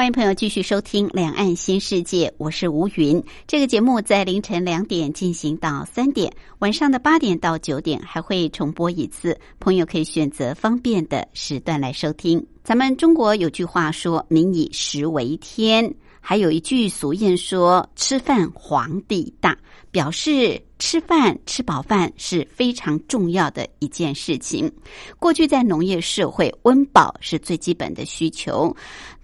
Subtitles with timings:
[0.00, 3.22] 欢迎朋友继续收听《两岸新世界》，我是吴云。
[3.46, 12.42] 这个节目在凌晨两点进行到三点，晚上的八点到九点还会重播一次，朋友可以选择方便的时段来收听。
[12.64, 19.54] 咱们中国有句话说“民以食为天”，还有一句俗谚说“吃饭皇帝大”，
[19.92, 24.72] 表示吃饭吃饱饭是非常重要的一件事情。
[25.18, 28.74] 过去在农业社会，温饱是最基本的需求。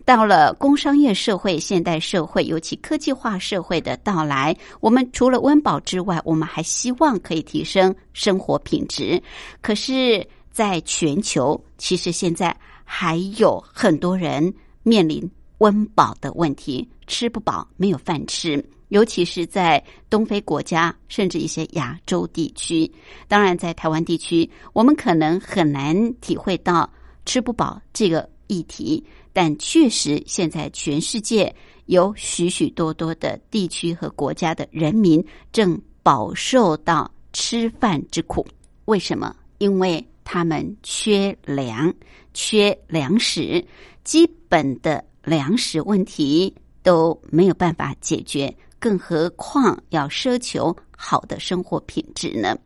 [0.07, 9.21] 到了工商业社会、现代社会，尤其科技化社会的到来，我们除了温饱之外，我们还希望可以提升生活品质。
[9.61, 18.65] 可是，在全球，其实现在还有很多人面临温饱的问题，吃不饱，没有饭吃。
[18.91, 22.89] 尤其是在东非国家，甚至一些亚洲地区，
[23.27, 26.89] 当然在台湾地区，我们可能很难体会到
[27.25, 29.05] 吃不饱这个议题。
[29.37, 38.47] 但确实，现在全世界有许许多多的地区和国家的人民正饱受到吃饭之苦。
[38.87, 39.37] 为什么？
[39.59, 41.93] 因为他们缺粮，
[42.33, 43.63] 缺粮食，
[44.05, 52.57] 基本的粮食问题都没有办法解决，更何况要奢求好的生活品质呢？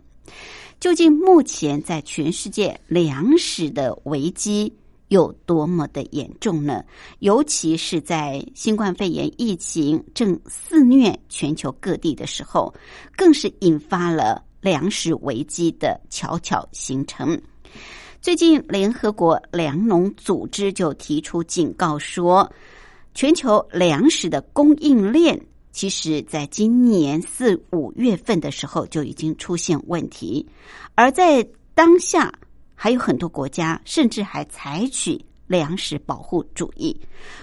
[0.79, 4.73] 究竟目前在全世界粮食的危机？
[5.11, 6.85] 有多么的严重呢？
[7.19, 12.73] 尤其是在新冠肺炎疫情正肆虐全球各地的时候，
[13.17, 17.41] 更是引发了粮食危机的悄悄形成。
[18.21, 22.49] 最近，联合国粮农组织就提出警告说，
[23.13, 30.47] 全球粮食的供应链，其实在今年四五月份的时候就已经出现问题，
[30.95, 31.45] 而在
[31.75, 32.33] 当下。
[32.83, 36.99] 还有很多国家甚至还采取粮食保护主义。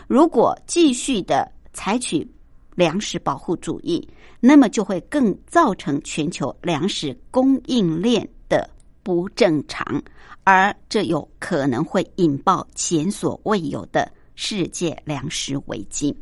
[0.07, 2.27] 如果继续的采取
[2.73, 4.09] 粮食保护主义，
[4.39, 8.67] 那么就会更造成全球粮食供应链的
[9.03, 10.01] 不正常，
[10.43, 16.17] 而这有可能会引爆前所未有的世界粮食危机。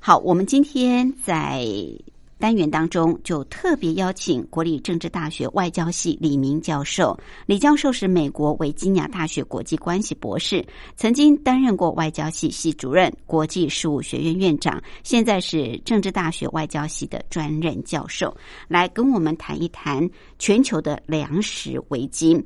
[0.00, 1.64] 好，我们今天在。
[2.38, 7.18] 单元当中就特别邀请国立政治大学外交系李明教授。
[7.46, 10.64] 李教授是美国维吉尼亚大学国际关系博士，
[10.96, 18.36] 曾经担任过外交系系主任、国际事务学院院长，现在是政治大学外交系的专任教授，
[18.68, 20.08] 来跟我们谈一谈
[20.38, 22.44] 全球的粮食危机。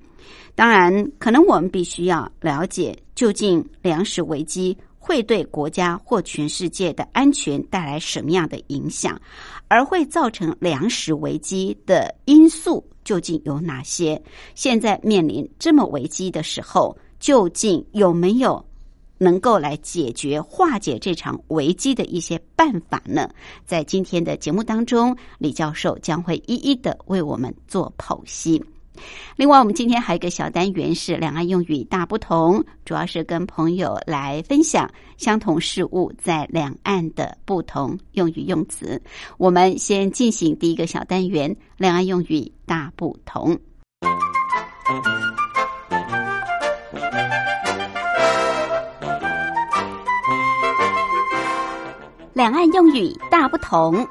[0.54, 4.76] 当然，可能我们必须要了解究竟粮食危机。
[5.08, 9.18] 会对国家或全世界的安全带来什么样的影响？
[9.66, 14.22] 而会造成粮食危机的因素究竟有哪些？
[14.54, 18.62] 现在面临这么危机的时候，究竟有没有
[19.16, 23.30] 能够来解决、化解这场危机的一些办法呢？
[23.64, 28.62] 在今天的节目当中，李教授将会一一的为我们做剖析。
[29.36, 39.00] 另外，我们今天还有一个小单元是两岸用语大不同，主要是跟朋友来分享相同事物在两岸的不同用语用词。
[39.36, 43.58] 我们先进行第一个小单元：两岸用语大不同。
[52.34, 54.06] 两岸用语大不同。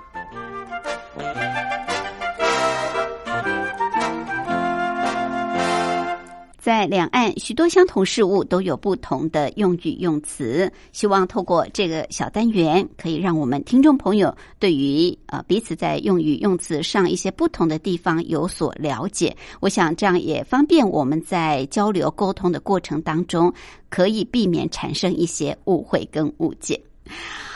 [6.68, 10.70] 在两岸，许多相同事物都有不同的用语用词。
[10.92, 19.34] 希望透过这个小单元，可以让我们听众朋友对于呃彼此在用语用词上一些不同的地方有所了解。
[19.62, 23.54] 我想这样也方便我们在交流沟通的过程当中，
[23.88, 26.78] 可以避免产生一些误会跟误解。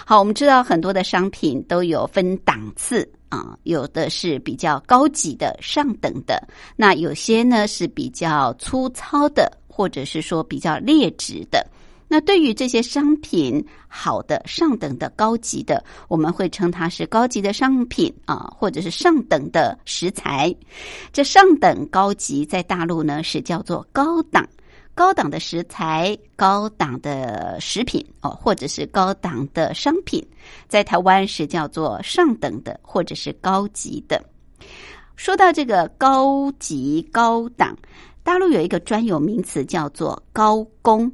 [0.06, 3.06] 好，我们知道很多的商品都有分档次。
[3.32, 6.46] 啊，有的是比较高级的、上等的，
[6.76, 11.66] 那有些呢是比较粗糙的，或者是说比较劣质的。
[12.10, 20.54] 那对于这些商品好的、上等的、高级的，我们会称它是高级的商品啊，或者是上等的食材。
[21.14, 24.46] 这上等、高级在大陆呢是叫做高档，
[24.94, 30.26] 高档的食材、高档的食品哦，或者是高档的商品，
[30.68, 34.22] 在台湾是叫做上等的或者是高级的。
[35.16, 37.78] 说到这个高级、高档，
[38.24, 41.12] 大陆有一个专有名词叫做高工。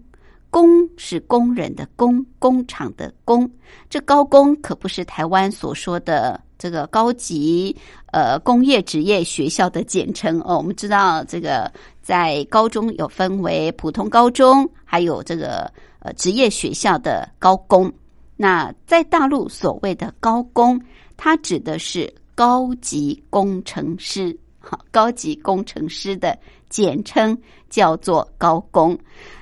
[0.49, 3.47] 工是工人的工，工厂的工。
[3.89, 7.75] 这高工可不是台湾所说的这个高级
[8.11, 10.57] 呃工业职业学校的简称哦。
[10.57, 11.71] 我们知道这个
[12.01, 17.91] 在高中有分为普通高中，还有这个呃职业学校的高工。
[18.35, 20.79] 那在大陆所谓的高工，
[21.15, 26.37] 它指的是高级工程师，好，高级工程师的
[26.69, 27.35] 简称
[27.69, 28.95] 叫做高工。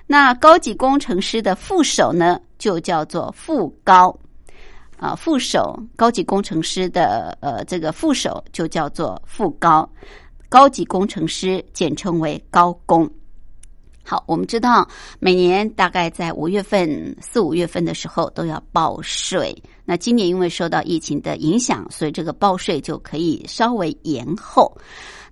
[0.08, 4.18] 那高级工程师的副手呢，就叫做副高，
[4.98, 9.88] 啊，副手高级工程师的呃这个副手就叫做副高，
[10.50, 13.10] 高级工程师简称为高工。
[14.08, 14.88] 好，我们知道
[15.20, 24.72] 每年大概在五月份四五月份的时候都要报税，那今年因为受到疫情的影响，所以这个报税就可以稍微延后。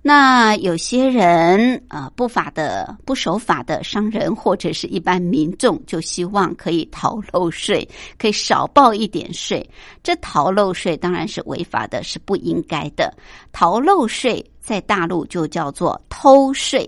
[0.06, 9.66] 那有些人啊，不法的、不守法的商人或者是一般民众，就希望可以逃漏税，可以少报一点税。
[10.02, 13.10] 这逃漏税当然是违法的，是不应该的。
[13.50, 16.86] 逃漏税在大陆就叫做偷税，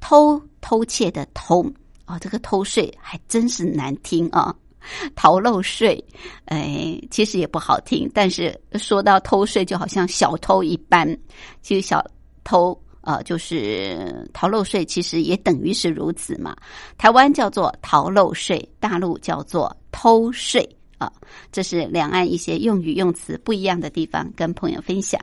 [0.00, 1.62] 偷偷窃的偷
[2.06, 4.56] 哦，这个偷税还真是难听啊！
[5.14, 6.02] 逃漏税，
[6.46, 11.06] 哎，其实也不好听，但是说到偷税，就好像小偷一般，
[11.60, 12.02] 其实小。
[12.44, 16.56] 偷呃，就是逃漏税，其实也等于是如此嘛。
[16.96, 21.12] 台湾叫做逃漏税，大陆叫做偷税啊。
[21.52, 25.20] 这是两岸一些用语用词不一样的地方，跟朋友分享。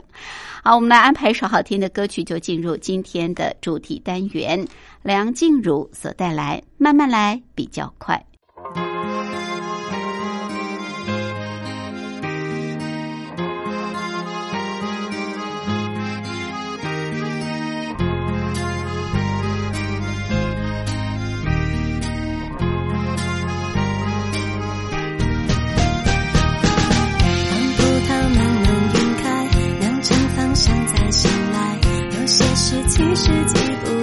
[0.64, 4.64] 好，我们来安排一首好听的歌曲，就进入今天的主题单元。
[5.02, 8.16] 梁静茹所带来《慢慢来比较快》。
[32.92, 34.01] 其实记不得。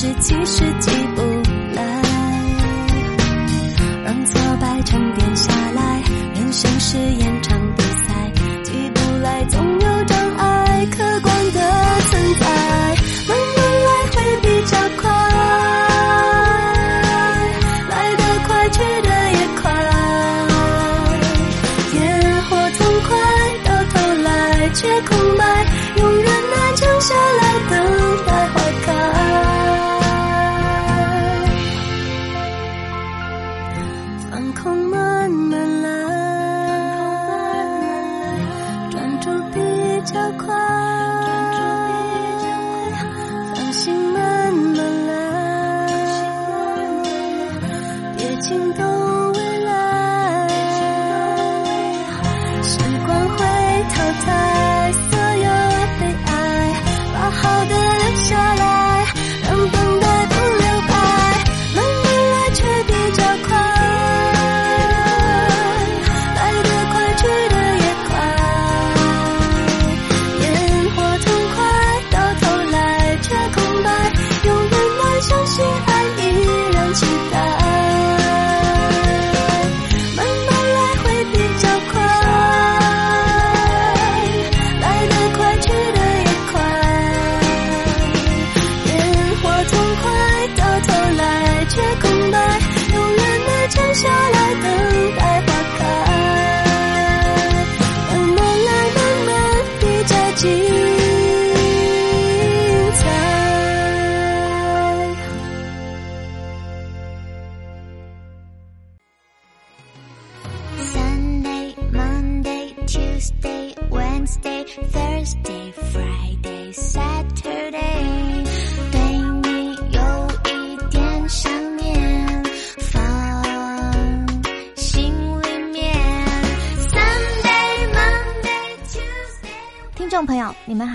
[0.00, 0.97] 是几世纪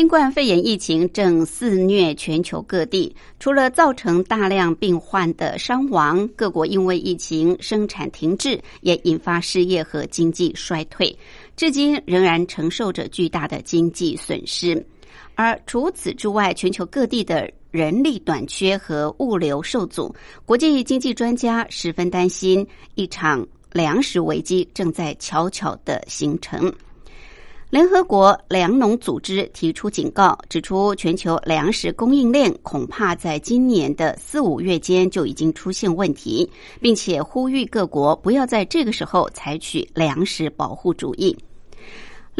[0.00, 11.14] 新冠肺炎疫情正肆虐全球各地，除了造成大量病患的伤亡，各国因为疫情生产停滞，也引发失业和经济衰退，
[11.54, 14.82] 至今仍然承受着巨大的经济损失。
[15.34, 20.14] 而除此之外，全球各地的人力短缺和物流受阻，
[20.46, 26.72] 国际经济专家十分担心一场粮食危机正在悄悄的形成。
[27.70, 36.50] 联合国粮农组织提出警告，指出全球粮食供应链恐怕在今年的四五月间就已经出现问题，
[36.80, 41.36] 并且呼吁各国不要在这个时候采取粮食保护主义。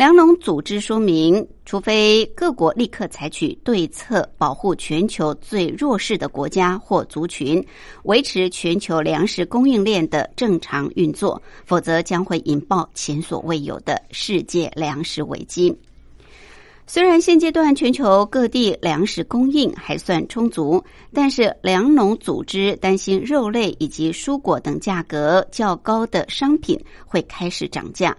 [0.00, 7.62] 粮农组织说明，除非各国立刻采取对策，保护全球最弱势的国家或族群，
[8.04, 15.78] 维持全球粮食供应链的正常运作，否则将会引爆前所未有的世界粮食危机。
[16.86, 28.16] 虽然现阶段全球各地粮食供应还算充足，但是粮农组织担心肉类以及蔬果等价格较高的商品会开始涨价。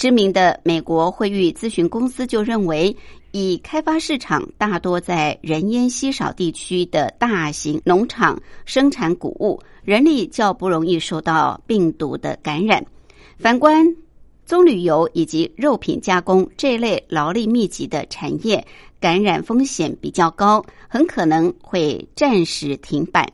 [0.00, 2.96] 知名的美国惠誉咨询公司就认为，
[3.32, 12.82] 以开发市场大多在人烟稀少地区的大型农场生产谷物，人力较不容易受到病毒的感染。
[13.36, 13.94] 反观
[14.46, 18.66] 棕榈油以及肉品加工这类劳力密集的产业，
[18.98, 23.30] 感染风险比较高，很可能会暂时停摆。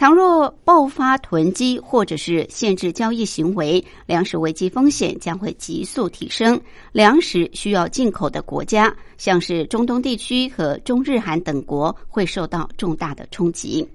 [0.00, 6.58] 倘若爆发囤积或者是限制交易行为，粮食危机风险将会急速提升。
[6.90, 13.86] 粮食需要进口的国家，像是中东地区和中日韩等国，会受到重大的冲击。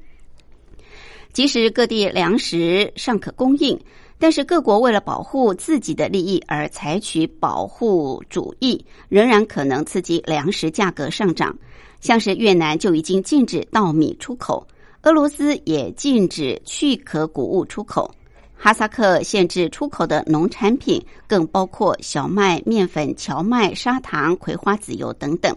[1.33, 3.75] 即使各地粮食尚可供应，
[4.19, 11.57] 但是各国为了保护自己的利益而采取保护主义，仍然可能刺激粮食价格上涨。
[12.00, 14.67] 像是越南就已经禁止稻米出口。
[15.05, 18.09] 俄罗斯也禁止去壳谷物出口，
[18.55, 25.55] 哈萨克限制出口的农产品，更包括小麦、面粉、荞麦、砂糖、葵花籽油等等，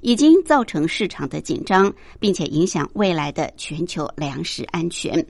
[0.00, 5.26] 已经造成市场的紧张，并且影响未来的全球粮食安全。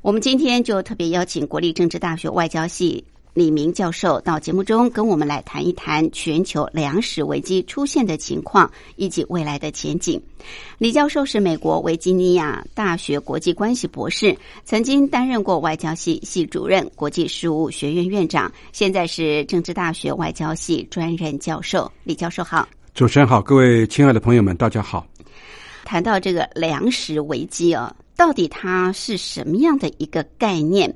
[0.00, 3.04] 我们今天就特别邀请国立政治大学外交系。
[3.40, 10.20] 李明教授到节目中跟我们来谈一谈全球粮食危机出现的情况以及未来的前景。
[10.76, 21.90] 李教授是美国维吉尼亚大学国际关系博士，曾经担任过外交系系主任、国际事务学院院长，现在是政治大学外交系专任教授。
[22.04, 25.06] 李教授好，主持人好，各位亲爱的朋友们，大家好。
[25.82, 30.94] 谈到这个粮食危机啊，到底它是什么样的一个概念？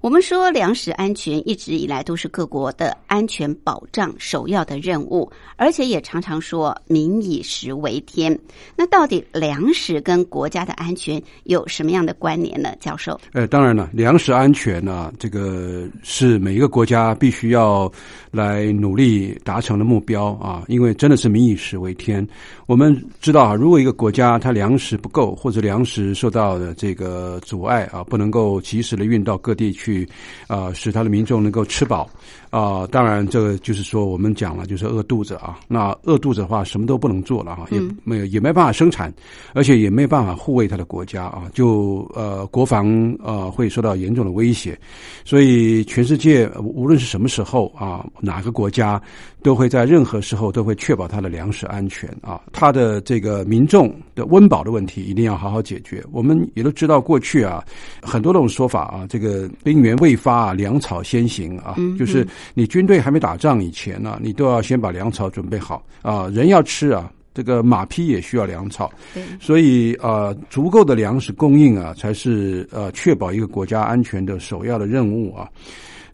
[0.00, 8.36] 我们说，粮食安全一直以来都是各国的安全保障首要的任务，而且也常常说“民以食为天”。
[8.74, 12.74] 那到底粮食跟国家的安全有什么样的关联呢？
[12.80, 13.20] 教授？
[13.34, 17.92] 呃，当然了，粮食安全呢，这个是每一个国家必须要
[18.30, 22.26] 来努力达成的目标啊，因为真的是“民以食为天”。
[22.64, 29.89] 我们知道啊，如果一个国家它粮食不够，或者粮食受到的这个阻碍啊，不能够及时的运到各地去。
[29.90, 30.08] 去
[30.46, 32.08] 啊，使他的民众能够吃饱
[32.50, 32.86] 啊！
[32.86, 35.58] 当然，这个就是说，我们讲了，就是饿肚子啊。
[35.68, 39.12] 那饿肚子的话，什么都不能做了哈，也没有，也没办法生产，
[39.52, 41.44] 而且也没办法护卫他的国家啊。
[41.52, 44.78] 就呃，国防呃会受到严重的威胁。
[45.24, 49.00] 所以，全世界无论是什么时候啊，哪个国家
[49.42, 56.00] 都会在任何时候都会确保它的粮食安全啊，它的这个民众的温饱的问题一定要好好解决。
[56.12, 57.64] 我们也都知道，过去啊，
[58.02, 59.80] 很多种说法啊，这个兵。
[59.80, 66.28] 兵源未发啊，粮草先行啊，就是你军队还没打仗以前呢，你都要先把粮草准备好啊。
[66.28, 68.92] 人要吃啊，这个马匹也需要粮草，
[69.40, 75.48] 所以啊，足够的粮食供应啊，才是呃确保一个国家安全的首要的任务啊。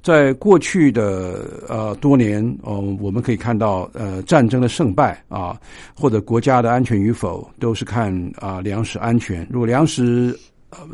[0.07, 5.61] 在过去的呃多年，嗯，我们可以看到，呃，战争的胜败啊，
[5.97, 9.45] 或者国家的安全与否，都是看啊粮食安全。
[9.51, 10.39] 如果粮食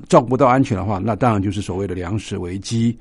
[0.09, 2.97] 照顾不到安全的话，那当然就是所谓的粮食危机。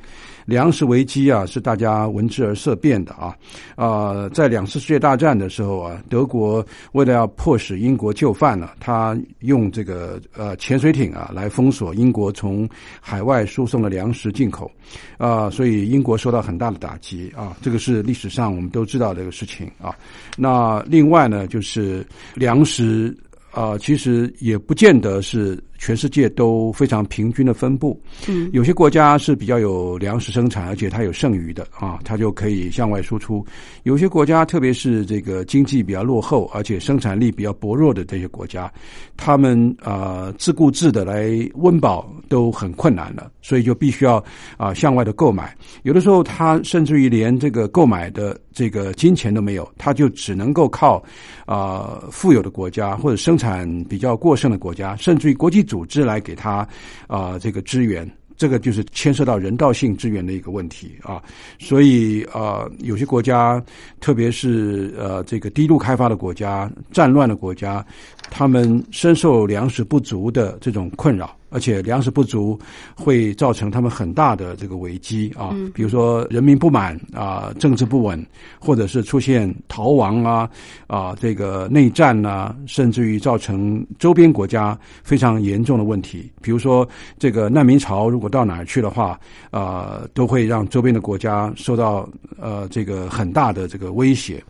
[0.45, 3.37] 粮食危机啊，是大家闻之而色变的啊。
[3.75, 12.67] 啊，在两次世界大战的时候啊，德国为了要迫使英国就范呢，他用这个呃潜水艇啊来封锁英国从
[12.99, 14.69] 海外输送的粮食进口
[15.17, 17.55] 啊，所以英国受到很大的打击啊。
[17.61, 19.95] 这个是历史上我们都知道这个事情啊。
[20.35, 23.15] 那另外呢，就是粮食
[23.51, 25.63] 啊，其实也不见得是。
[25.81, 33.43] 全世界都非常平均的分布，嗯，有些国家是比较有粮食生产，而且它有剩余的啊，它就可以向外输出。
[33.81, 38.71] 有些国家，特别是这个经济比较落后，而且生产力比较薄弱的这些国家，
[39.17, 44.23] 他们啊自顾自的来温饱都很困难了，所以就必须要
[44.57, 45.57] 啊向外的购买。
[45.81, 51.03] 有的时候，他甚至于连这个购买的这个金钱都没有，他就只能够靠
[51.47, 55.65] 啊富有的国家或者生产比较过剩的国家，甚至于国际。
[55.71, 56.67] 组织来给他
[57.07, 61.23] 啊这个支援，这个就是牵涉到人道性支援的一个问题啊，
[61.59, 63.63] 所以啊有些国家，
[64.01, 67.85] 特别是呃这个低度开发的国家、战乱的国家，
[68.29, 71.33] 他们深受粮食不足的这种困扰。
[71.51, 72.57] 而且粮食不足
[72.95, 78.25] 会造成他们很大的这个危机啊，比如说人民不满啊，政治不稳，
[78.59, 80.49] 或者是出现逃亡啊
[80.87, 86.31] 啊这个内战呐，甚至于造成周边国家非常严重的问题。
[86.41, 86.87] 比如说
[87.19, 89.19] 这个难民潮如果到哪儿去的话
[89.51, 94.41] 啊，都会让周边的国家受到呃这个很大的这个威胁。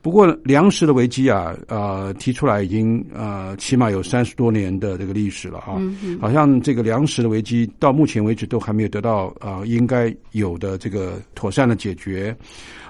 [0.00, 5.74] 不过粮食的危机啊，呃，提出来已经呃，起码有三十多年的这个历史了啊，
[6.20, 12.36] 好像这个粮食的危机到目前为止都还没有得到啊应该有的这个妥善的解决，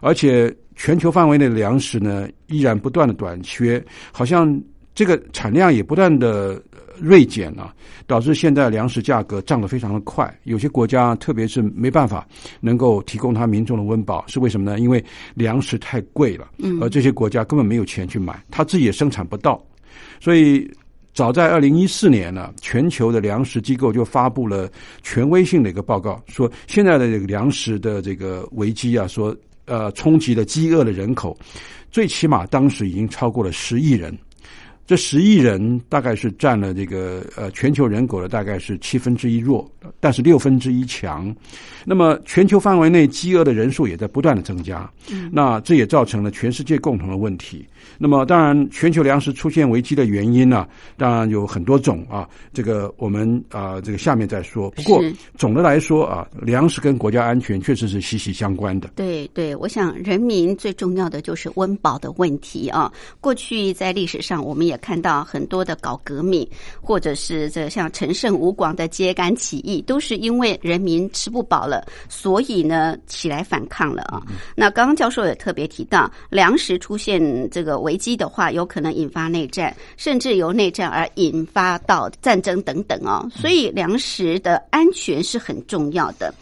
[0.01, 4.61] 而且全球范围内的粮食呢依然不断的短缺，好像
[4.94, 6.62] 这个产量也不断的。
[7.01, 7.73] 锐减了，
[8.09, 10.29] 导致现在粮食价格涨得非常的快。
[10.42, 12.27] 有些国家，特别是没办法
[12.59, 14.81] 能够提供他民众的温饱，是为什么呢？
[14.81, 15.05] 因为
[15.37, 16.49] 粮食太贵了，
[16.81, 19.64] 而这些国家根本没有钱去买，他自己也生产不到。
[20.18, 20.68] 所以，
[21.19, 24.71] 早在二零一四年呢，全球的粮食机构就发布了
[25.03, 31.37] 权威性的一个报告，说现在的这个粮食的这个危机啊，说呃冲击了饥饿的人口，
[31.91, 34.17] 最起码当时已经超过了十亿人。
[34.87, 41.35] 这十亿人大概是占了这个呃全球人口的大概是七分之一弱，但是六分之一强。
[41.85, 44.89] 那么全球范围内饥饿的人数也在不断的增加，
[45.33, 47.67] 那这也造成了全世界共同的问题。
[47.99, 52.29] 那么当然，全球粮食出现危机的原因呢，当然有很多种啊。
[52.53, 54.71] 这个我们啊，这个下面再说。
[54.71, 55.03] 不过
[55.37, 58.88] 总的来说啊，粮食跟国家安全确实是息息相关的。
[58.97, 62.91] 对对，我想人民最重要的就是温饱的问题啊。
[63.21, 66.49] 过去在历史上，我们也看到很多的搞革命，
[66.81, 74.23] 或者是这像陈胜吴广的揭竿起义，都是因为人民吃不饱了，所以呢起来反抗了啊。
[74.57, 83.29] 那刚刚教授也特别提到，粮食出现这个危机的话，有可能引发内战，甚至由内战而引发到战争等等哦。
[83.35, 86.33] 所以粮食的安全是很重要的。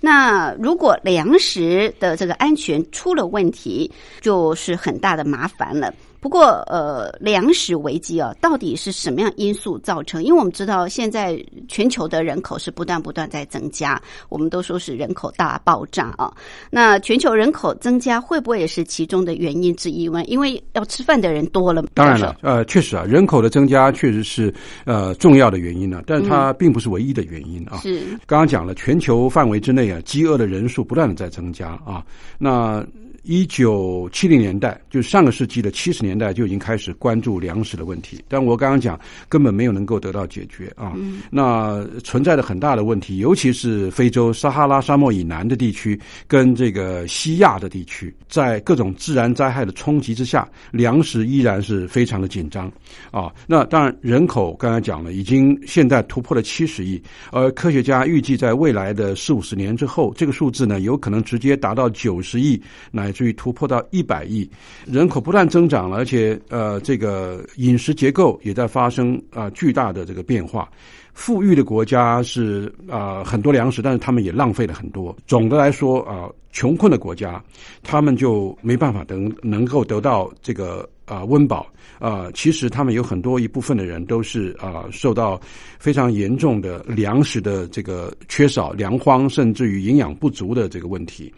[0.00, 3.88] 那如果粮食的这个安全出了问题，
[4.20, 5.92] 就是很大的麻烦了。
[6.22, 10.22] 不过，呃，粮食危机啊，到底是什么样因素造成？
[10.22, 16.32] 因为我们知道，现在全球的人口是不断不断在增加，我们都说是人口大爆炸啊。
[16.70, 20.24] 那全球人口增加会不会也是其中的原因之一呢？
[20.26, 21.82] 因为要吃饭的人多了。
[21.92, 24.54] 当然了，呃，确实啊，人口的增加确实是
[24.84, 27.78] 呃重要的原因呢，但是它并不是唯一的原因啊。
[27.82, 32.06] 是刚刚讲了，全球范围之内啊，饥饿的人数不断的在增加啊。
[32.38, 32.86] 那
[33.22, 40.92] 一九七零年代，就是上个世纪的七十年代就已经开始关注粮食的问题，但我刚刚讲根本没有能够得到解决啊。
[41.30, 52.70] 那存在的很大的问题，尤其是非洲撒哈拉沙漠以南的地区跟这个西亚的地区，在各种自然灾害的冲击之下，粮食依然是非常的紧张
[53.12, 53.32] 啊。
[53.46, 63.11] 那当然，人口刚才讲了，已经现在突破了七十亿，而科学家预计在未来的四五十年之后，这个数字呢有可能直接达到九十亿乃。
[63.12, 64.48] 至于突破到一百亿，
[64.86, 70.68] 人口不断增长了，而且呃，这个饮食结构也在发生啊巨大的这个变化。
[71.14, 75.14] 富裕的国家是啊很多粮食，但是他们也浪费了很多。
[75.26, 77.42] 总的来说啊，穷困的国家，
[77.82, 81.66] 他们就没办法能能够得到这个啊温饱
[81.98, 82.30] 啊。
[82.32, 85.38] 其实他们有很多一部分的人都是啊受到
[85.78, 91.30] 非常严重的粮食的这个缺少、粮荒，甚至于营养不足的这个问题。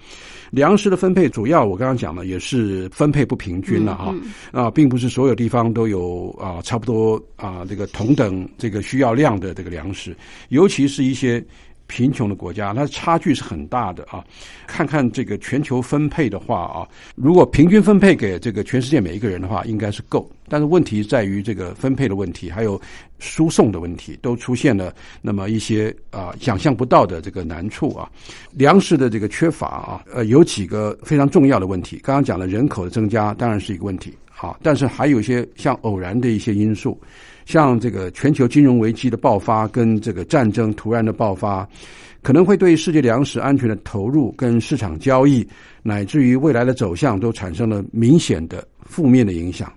[0.55, 4.15] 粮食的分配主要我刚刚讲了，也是分配不平均了啊
[4.53, 10.17] 啊，并不是所有地方都有啊差不多啊这个同等这个需要量的这个粮食，
[10.51, 11.45] 尤其是一些
[11.87, 14.25] 贫穷的国家，它差距是很大的啊。
[14.67, 20.29] 看看这个全球分配的话啊，如果平均分配给这个全世界每一个人的话，应该是够。
[20.49, 22.81] 但是问题在于这个分配的问题，还有
[23.19, 28.11] 输送的问题，都出现了那么一些啊想象不到的这个难处啊。
[28.53, 31.99] 粮食的这个缺乏啊，呃，有几个非常重要的问题。
[32.03, 37.01] 刚刚讲了人口的增加，当然是一个问题啊，但是还有一些像偶然的一些因素，
[37.45, 41.69] 像这个全球金融危机的爆发跟这个战争突然的爆发，
[42.23, 45.47] 可能会对世界粮食安全的投入跟市场交易，
[45.83, 49.73] 乃至于未来的走向，都产生了明显的负面的影响。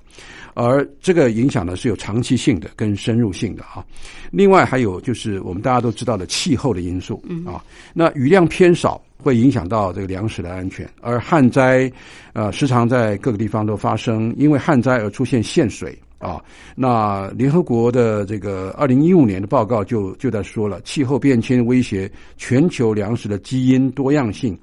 [0.53, 3.85] 而这个影响呢是有长期性的跟深入性的啊。
[4.31, 7.63] 另外还有就是我们大家都知道的气候的因素啊。
[7.93, 11.91] 那雨量偏少会影响到这个粮食的安全，而旱灾
[12.33, 16.43] 呃时常在各个地方都发生，因为旱灾而出现限水啊。
[16.75, 24.57] 那联合国的这个二零一五年的报告就就在说了，气候变迁威胁全球粮食的基因多样性，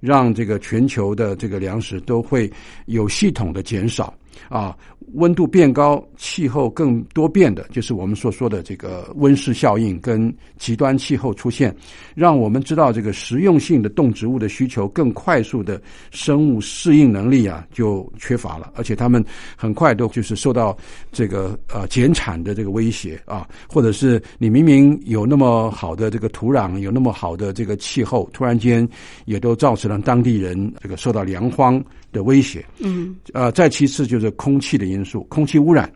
[0.00, 2.50] 让这个全球的这个粮食都会
[2.86, 4.14] 有系统的减少
[4.48, 4.76] 啊。
[5.14, 11.74] 温度变高，气候更多变的，就是我们所说的这个温室效应跟极端气候出现，
[12.14, 19.24] 让我们知道这个实用性的动植物的需求更快速的生物适应能力啊就缺乏了，而且他们
[19.56, 20.76] 很快都就是受到
[21.10, 28.86] 这个呃减产的这个威胁啊，或者是你明明有那么好的这个土壤，有那么好的这个气候，突然间
[29.24, 31.82] 也都造成了当地人这个受到粮荒。
[32.18, 35.88] 的威胁，嗯，呃，再其次就是空气的因素，空气污染，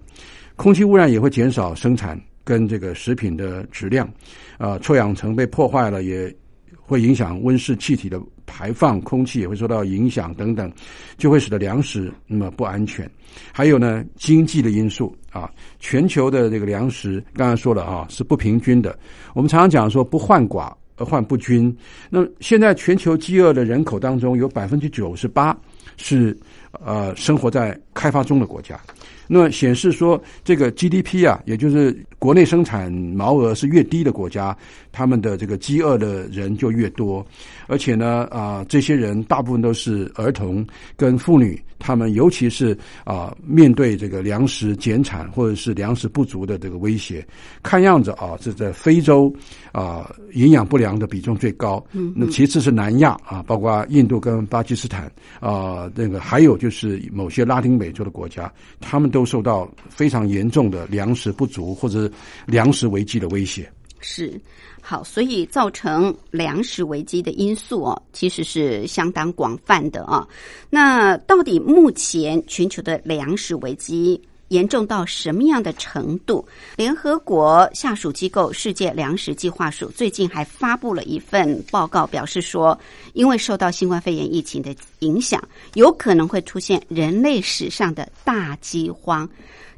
[0.55, 4.09] 空气污染也会减少生产跟这个食品的质量，
[4.57, 6.33] 啊，臭氧层被破坏了，也
[6.81, 10.71] 会影响温室气体的排放，空气也会受到影响等等，
[11.19, 13.11] 就会使得粮食那么不安全。
[13.51, 18.97] 还有呢，经济的因素啊，全球的这个粮食刚才说了啊，是不平均的。
[19.35, 21.75] 我们常常讲说不患寡而患不均，
[22.11, 25.57] 那现在全球饥饿的人口当中有百分之九十八。
[25.97, 26.37] 是，
[26.85, 28.81] 呃，生活在开发中的国家，
[29.27, 34.57] 那么显示说，这个 GDP 啊，也就是国内生产毛额是越低的国家，
[34.91, 37.25] 他们的这个饥饿的人就越多，
[37.67, 41.63] 而且呢，啊，这些人大部分都是儿童跟妇女。
[41.85, 47.27] 他们尤其是啊，面对这个粮食减产或者是粮食不足的这个威胁，
[47.61, 49.35] 看样子啊，这在非洲
[49.73, 51.85] 啊，营养不良的比重最高。
[51.91, 62.09] 嗯，那其次是南亚啊，包括印度跟巴基斯坦啊，那个还有就是某些拉丁美洲的国家，他们都受到非常严重的粮食不足或者
[62.47, 63.69] 粮食危机的威胁。
[64.01, 64.41] 是。
[64.85, 70.27] 好，所以造成粮食危机的因素哦，其实是相当广泛的啊。
[70.69, 76.45] 那到底目前全球的粮食危机严重到什么样的程度？
[76.77, 82.79] 联合国下属机构世界粮食计划署最近还发布了一份报告，表示说，
[83.15, 85.43] 因为受到新冠肺炎疫情的影响，
[85.75, 89.27] 有可能会出现人类史上的大饥荒。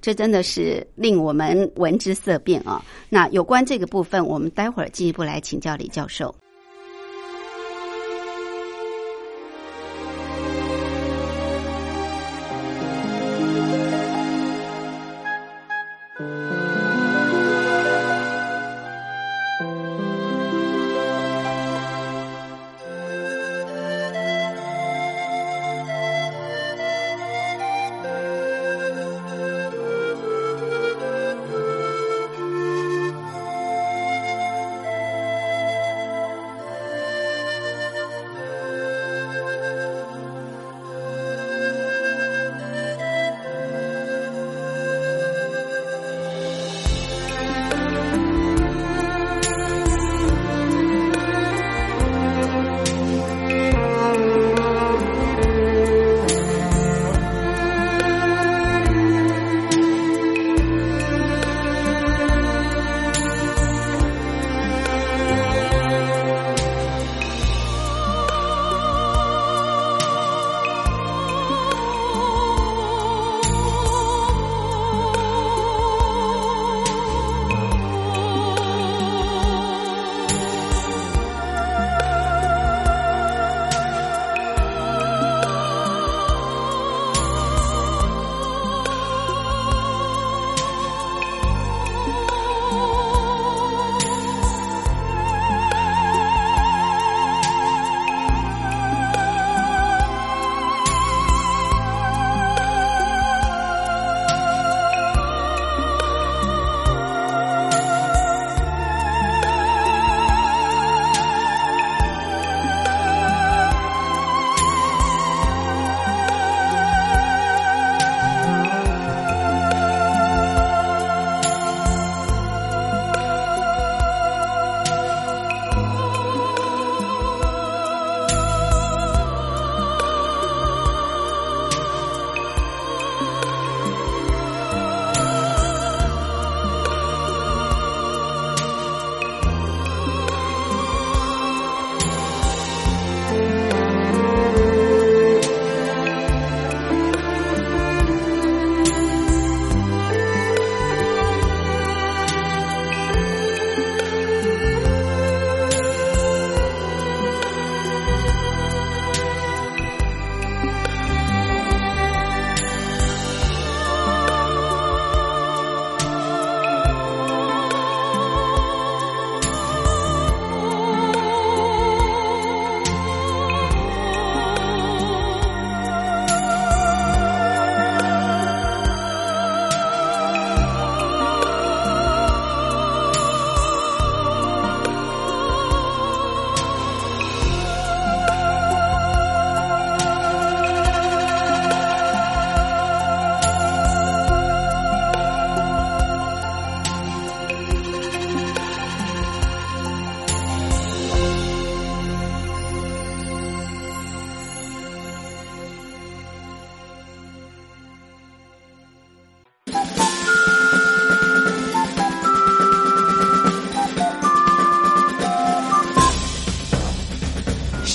[0.05, 2.85] 这真的是令我们闻之色变啊！
[3.09, 6.35] 那有关这个部分，我们待会儿进一步来请教李教授。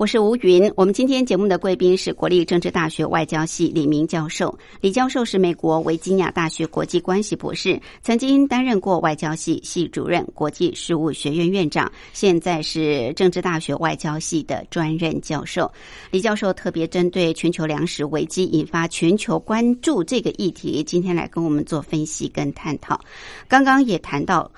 [0.00, 4.58] 我是吴云，我们今天节目的贵宾是国立政治大学外交系李明教授。
[4.80, 15.70] 李教授是美国维吉亚大学国际关系博士，曾经担任过外交系系主任、国际事务学院院长，现在是政治大学外交系的专任教授。
[16.10, 22.98] 李教授特别针对全球粮食危机引发全球关注这个议题，今天来跟我们做分析跟探讨。
[23.46, 24.50] 刚刚也谈到。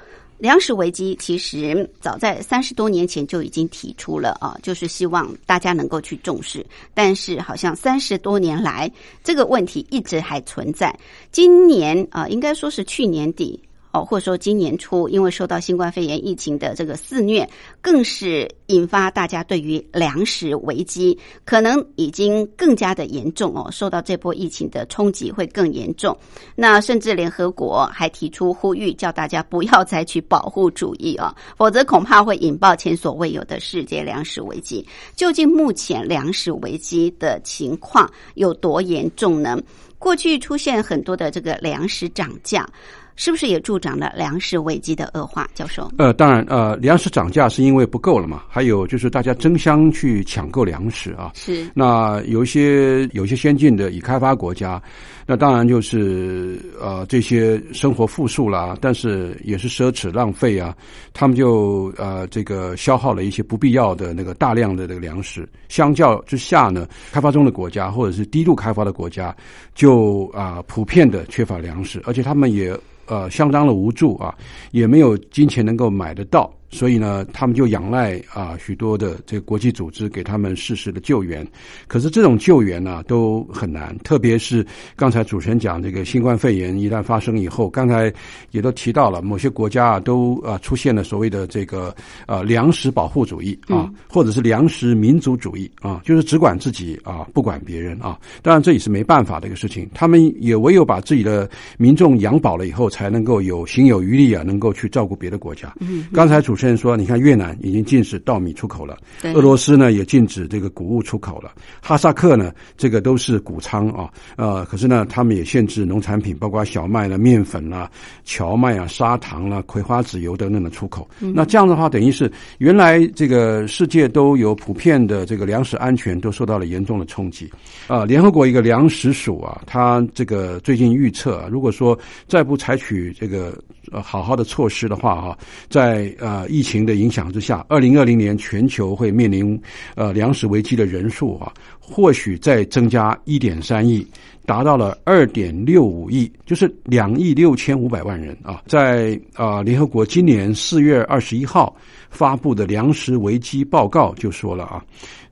[0.42, 6.66] 粮食危机其实早在三十多年前就已经提出了啊，就是希望大家能够去重视。
[6.92, 8.90] 但是好像三十多年来
[9.22, 10.92] 这个问题一直还存在。
[11.30, 13.56] 今年啊，应该说是去年底。
[13.92, 17.48] 哦，或者说今年初，因为受到新冠肺炎疫情的这个肆虐，
[17.80, 23.68] 更是引发大家对于粮食危机可能已经更加的严重哦。
[23.70, 26.16] 受到这波疫情的冲击会更严重。
[26.56, 34.86] 那甚至联合国还提出呼吁，叫大家不要采取保护主义啊，否则恐怕会引爆前所未有的世界粮食危机。
[35.14, 39.58] 究竟目前粮食危机的情况有多严重呢？
[39.98, 42.68] 过去出现很多的这个粮食涨价。
[43.16, 45.48] 是不是也助长了粮食危机的恶化？
[45.54, 51.30] 教授，呃，当然，呃，粮食涨价是因为不够了嘛，还有就是大家争相去抢购粮食啊。
[51.34, 51.66] 是。
[51.74, 54.82] 那有一些有一些先进的已开发国家，
[55.26, 60.76] 那当然就是呃这些生活富庶啦，但是也是奢侈浪费啊，
[61.12, 65.48] 他们就呃这个消耗了一些不必要的那个大量的这个粮食。
[65.68, 69.34] 相较之下呢，开发中的国家或者是低度开发的国家，
[69.74, 72.78] 就啊普遍的缺乏粮食，而且他们也。
[73.06, 74.32] 呃，相当的无助啊，
[74.70, 76.50] 也没有金钱能够买得到。
[76.72, 81.46] 所以呢，他们就仰赖啊许多的这个国际组织给他们适时的救援。
[81.86, 88.10] 可是这种救援呢都很难，特别是刚才主持人讲这个新冠肺炎一旦发生以后，刚才
[88.52, 91.94] 也都提到了，某些国家啊都啊出现了所谓的这个
[92.26, 98.18] 呃粮食保护主义啊，或者是粮食民族主义啊，就是只管自己啊不管别人啊。
[98.40, 105.70] 当然这也是没办法的一个事情，他们也唯有把自己的民众养饱了以后，才能够有心有余力啊，能够去照顾别的国家。
[105.80, 106.61] 嗯，刚才主持。
[106.62, 108.96] 先说，你看越南已经禁止稻米出口了，
[109.34, 111.50] 俄罗斯呢也禁止这个谷物出口了，
[111.82, 117.90] 哈萨克呢这个都是谷仓啊，呃，可是呢他们也限制农产品，包括小麦了、面粉啦、
[118.24, 121.08] 荞麦啊、砂糖啦、葵花籽油等等的出口。
[121.18, 127.50] 那这样的话，等于是原来这个世界都有普遍的这个粮食安全都受到了严重的冲击。
[127.88, 131.98] 啊，联合国一个粮食署啊，他这个最近预测，啊，如果说
[132.28, 133.52] 再不采取这个。
[133.90, 135.36] 呃，好好的措施的话，哈，
[135.68, 139.58] 在呃疫情的影响之下，二零二零年全球会面临
[139.94, 144.06] 呃粮食危机的人数啊，或许再增加一点三亿，
[144.44, 148.62] 达到了二点六五亿，就是两亿六千五百万人啊。
[148.66, 151.74] 在啊，联合国今年四月二十一号
[152.10, 154.84] 发布的粮食危机报告就说了啊，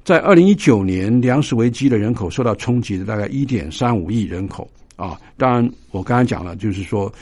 [0.02, 5.20] 在二零一九年粮食危机的人口受到冲击的大概一点三五亿人口啊。
[5.37, 7.12] 当然，我刚才讲了，就是说。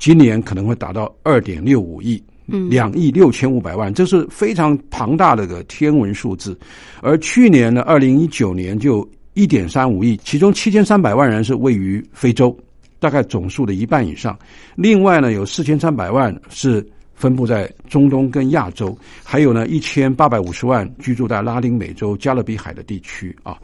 [0.00, 6.58] 今年可能会达到二点六五亿，两亿六千五百万，这是非常庞大的个天文数字。
[7.02, 12.56] 而去年呢，二零一九年就一点三五亿，其中七千三百万人是位于非洲，
[12.98, 14.38] 大概总数的一半以上。
[14.74, 16.84] 另外呢，有四千三百万是
[17.14, 23.58] 分布在中东跟亚洲，还有呢一千八百五十万居住在拉丁美洲加勒比海的地区啊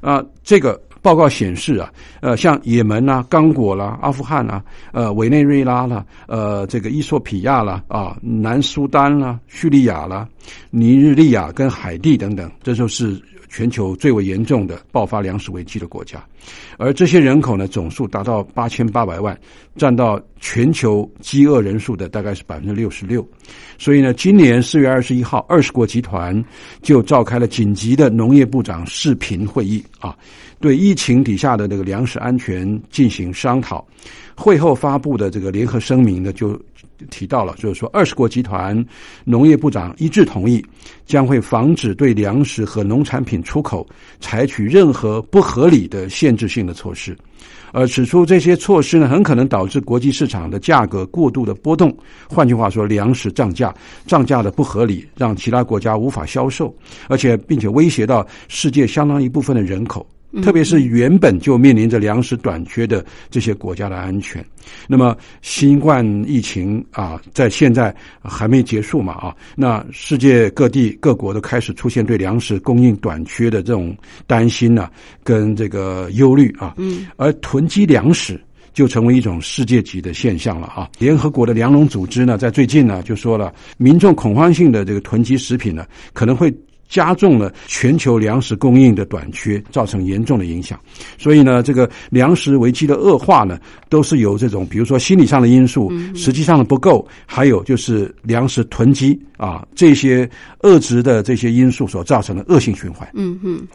[0.00, 0.80] 啊，这个。
[1.02, 10.28] 报告显示啊，呃，像也门啦、刚果啦、阿富汗啦、呃，委内瑞拉啦、呃，这个伊索比亚啦、啊，南苏丹啦、叙利亚啦、
[10.70, 16.22] 尼日利亚跟海地等等，这就是全球最为严重的爆发粮食危机的国家。
[16.78, 19.38] 而这些人口呢，总数达到八千八百万，
[19.76, 23.26] 占到全球饥饿人数的大概是百分之六十六。
[23.78, 26.42] 所以呢，今年四月二十一号，二十国集团
[26.80, 30.16] 就召开了紧急的农业部长视频会议啊。
[30.60, 33.84] 对疫情底下的这个粮食安全进行商讨。
[34.36, 36.58] 会后发布的这个联合声明呢，就
[37.10, 38.86] 提到了，就是说二十国集团
[39.24, 40.64] 农业部长一致同意，
[41.04, 43.86] 将会防止对粮食和农产品出口
[44.18, 47.14] 采取任何不合理的限制性的措施。
[47.72, 51.94] 而指出这些措施呢，很可能导致国际市场的价格过度的波动。
[52.26, 53.74] 换句话说，粮食涨价，
[54.06, 56.74] 涨价的不合理，让其他国家无法销售，
[57.08, 60.06] 而且并且威胁到世界相当一部分的人口。
[60.42, 64.44] 特别是原本就面临着粮食短缺的这些国家的安全，
[64.86, 74.88] 那么新冠疫情啊，在现在还没结束嘛啊，那世界各地各国都开始出现对粮食供应短缺的这种担心呢，
[75.24, 78.40] 跟这个忧虑啊，嗯，而囤积粮食
[78.72, 80.88] 就成为一种世界级的现象了啊。
[80.98, 86.54] 联合国的粮农组织呢，在最近呢就说了，民众恐慌性的这个囤积食品呢，可能会。
[86.90, 90.78] 加重了全球粮食供应的短缺，造成严重的影响。
[91.16, 100.28] 所以呢，这个粮食危机的恶化呢，都是由这种比如说心理上的因素，实际上的不够，还有就是粮食囤积啊这些
[100.62, 103.08] 遏制的这些因素所造成的恶性循环。
[103.14, 103.66] 嗯嗯。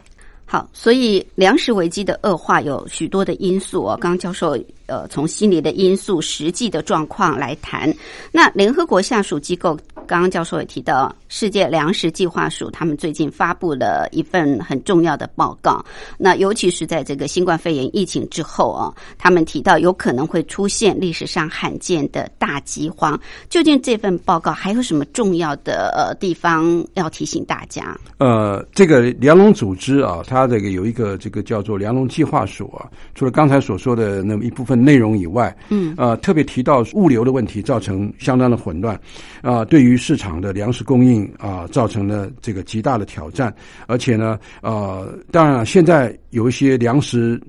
[0.48, 3.98] 好，所以粮食危机的恶化有许多的因素哦。
[4.00, 4.56] 刚刚教授
[4.88, 7.92] 呃，从心理的因素、实际的状况来谈。
[8.32, 15.84] 那联合国下属机构，刚刚教授也提到，世界粮食计划署他们最近发布了一份很重要的报告。
[16.20, 23.20] 那尤其是在这个新冠肺炎疫情之后啊，他们提到有可能会出现历史上罕见的大饥荒。
[23.50, 27.98] 究竟这份报告还有什么重要的呃地方要提醒大家？
[28.20, 34.75] 呃，这个粮农组织啊，它这个有一个这个叫做粮农计划署啊，除了刚才所说的那么一部分。
[34.76, 39.00] 内容以外，嗯，呃，特别提到物流的问题，造成相当的混乱，
[39.42, 43.54] 啊，对于市场的粮食供应啊，造成了这个极大的挑战。
[43.88, 47.42] 而且呢，呃，当然现在有一些粮食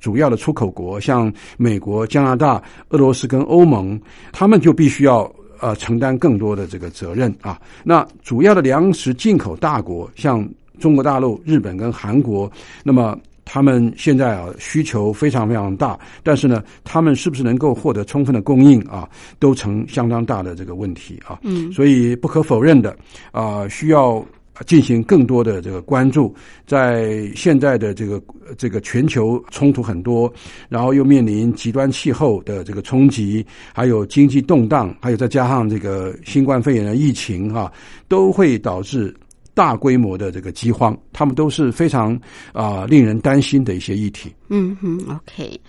[0.00, 4.00] 主要的出口国，像美国、加拿大、俄罗斯跟欧盟，
[4.32, 5.30] 他们就必须要
[5.60, 7.60] 呃承担更多的这个责任啊。
[7.82, 10.46] 那主要的粮食进口大国，像
[10.78, 12.50] 中国大陆、日本跟韩国，
[12.82, 13.18] 那么。
[13.44, 21.38] 他们现在啊需求非常非常大，但是呢，他们是不是能够获得充分的供应啊，都成相当大的这个问题啊。
[21.42, 22.96] 嗯，所以不可否认的
[23.32, 24.24] 啊，需要
[24.66, 26.34] 进行更多的这个关注。
[26.66, 28.22] 在现在的这个
[28.56, 30.32] 这个全球冲突很多，
[30.68, 37.70] 然后又面临极端气候的这个冲击，还有经济动荡，还有再加上这个新冠肺炎的疫情啊，
[38.08, 39.14] 都会导致。
[39.54, 42.20] 大规模的这个饥荒，他们都是非常
[42.52, 44.34] 啊令人担心的一些议题。
[44.48, 45.60] 嗯哼，OK，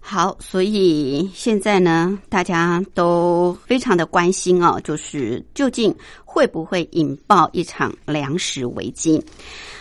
[0.00, 9.22] 好，所以现在呢，大家都非常的关心哦，就是究竟会不会引爆一场粮食危机？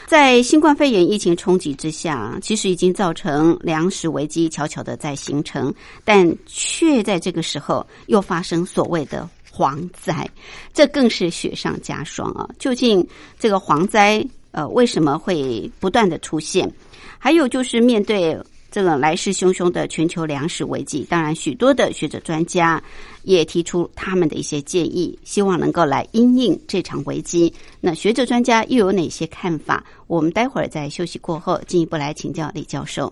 [0.06, 5.72] 在新冠肺炎疫情冲击之下，其实已经造成粮食危机悄悄的在形成，
[6.04, 9.30] 但却在这个时候又发生所谓的。
[9.60, 10.26] 蝗灾，
[10.74, 12.48] 这更是雪上加霜啊！
[12.58, 13.06] 究竟
[13.38, 16.72] 这个蝗灾呃为什么会不断的出现？
[17.18, 18.38] 还有就是面对
[18.72, 22.82] 这个来势汹汹的全球粮食危机，当然许多的学者专家
[23.24, 27.54] 也提出他们的一些建议，希望能够来因应这场危机。
[27.82, 29.84] 那学者专家又有哪些看法？
[30.08, 33.12] 我们待会儿在休息过后进一步来请教李教授。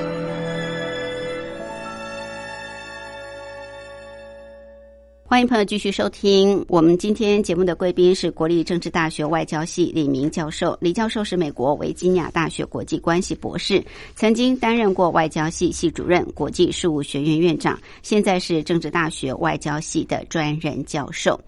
[5.41, 10.77] 迎朋友继续收听我们今天节目的贵宾是国立政治大学外交系李明教授。
[10.79, 13.83] 李教授是美国维吉尼亚大学国际关系博士，
[14.15, 21.39] 曾经担任过外交系系主任、国际事务学院院长，现在是政治大学外交系的专任教授。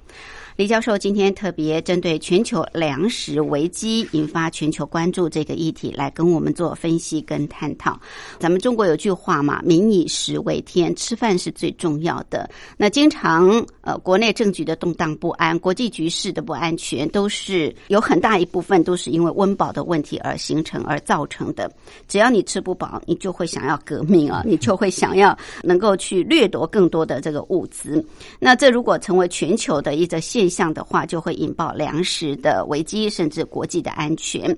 [0.55, 7.99] 李教授今天特别针对全球粮食危机引发全球关注这个议题来跟我们做分析跟探讨。
[8.37, 12.47] 咱们中国有句话嘛，“民以食为天”，吃饭是最重要的。
[12.77, 21.71] 那经常呃，国内政局的动荡不安，国际局势的不安全，都是有很大一部分都是因为温饱的问题而形成而造成的。
[22.07, 28.05] 只要你吃不饱，你就会想要革命啊，你就会想要能够去掠夺更多的这个物资。
[28.39, 34.55] 那这如果成为全球的一个现象的话，就会引爆粮食的危机，甚至国际的安全。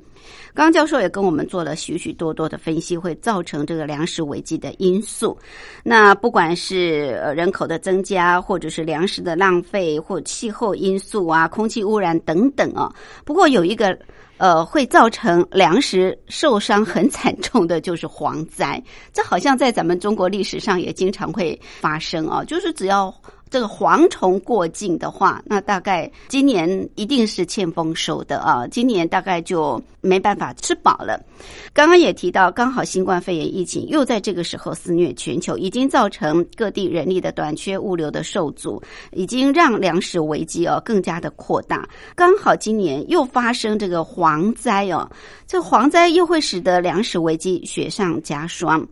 [0.53, 5.37] 刚教授也跟我们做了许许多多的分析，会造成这个粮食危机的因素。
[5.83, 12.91] 那不管是人口的增加，或者是粮食的浪费，或气候因素啊、空气污染等等啊。
[13.23, 13.95] 不过有一个
[14.37, 18.81] 呃会造成粮食受伤很惨重的，就是蝗灾。
[19.13, 23.13] 这好像在咱们中国历史上也经常会发生啊，就是只要。
[23.49, 28.67] 这个蝗虫过境的话，那大概今年一定是欠丰收的啊！
[28.67, 31.23] 今年大概就没办法吃饱了。
[31.71, 38.81] 刚刚也提到，刚好新冠肺炎疫情又在这个时候肆虐全球，已经造成各地人力的短缺、物流的受阻，
[39.11, 41.87] 已经让粮食危机哦更加的扩大。
[42.15, 45.09] 刚好今年又发生这个蝗灾哦，
[45.47, 48.85] 这蝗灾又会使得粮食危机雪上加霜。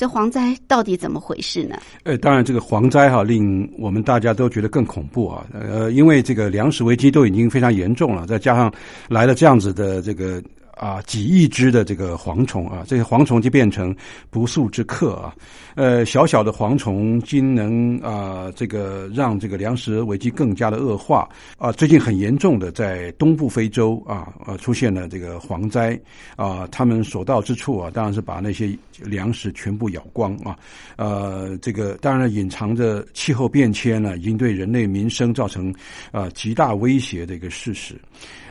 [0.00, 1.76] 这蝗灾到底怎么回事呢？
[2.04, 5.44] 呃，当然，这个蝗灾哈，令我们大家都觉得更恐怖啊。
[5.52, 8.72] 呃，因为这个粮食危机都已经非常严重了，再加上
[9.10, 10.42] 来了这样子的这个。
[10.76, 13.94] 啊，几亿只的这个蝗虫啊，这些蝗虫就变成
[14.30, 15.34] 不速之客啊。
[15.74, 21.70] 呃，小小的蝗虫竟能啊，这个让这个粮食危机更加的恶化啊。
[21.72, 25.98] 最近很严重的在东部非洲啊，呃，出现了这个蝗灾
[26.36, 26.66] 啊。
[26.68, 30.58] 他们所到之处啊，当然是把那些粮食全部咬光啊。
[30.96, 35.74] 呃，这个当然隐藏着气候变迁呢，已经对人类民生造成
[36.10, 37.94] 啊极大威胁的一个事实。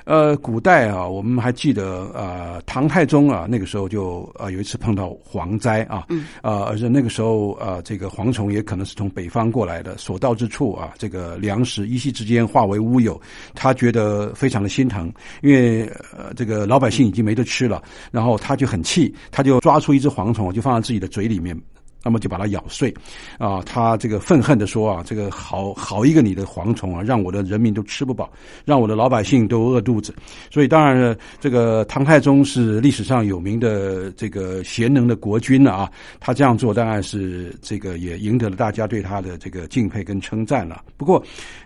[0.10, 13.22] 呃，古代啊，我们还记得，呃，唐太宗啊，那个时候就呃有一次碰到蝗灾啊，嗯，啊，而且那个时候呃，这个蝗虫也可能是从北方过来的，所到之处啊，这个粮食一夕之间化为乌有，
[13.54, 15.86] 他觉得非常的心疼，因为
[16.18, 17.80] 呃这个老百姓已经没得吃了，
[18.10, 21.56] 然后他就很气，他就抓出一只蝗虫，就放在自己的嘴里面。
[22.04, 22.94] 那么就把它咬碎，
[23.38, 28.32] 啊，他这个愤恨的说啊，这个好好一个你的蝗虫啊，让我的人民都吃不饱，
[28.64, 30.14] 让我的老百姓都饿肚子。
[30.50, 35.92] 所以当然，这个唐太宗是历史上有名的这个贤能的国君了啊，
[36.22, 40.82] 他这样做当然是这个也赢得了大家对他的这个敬佩跟称赞了。
[40.96, 41.22] 不过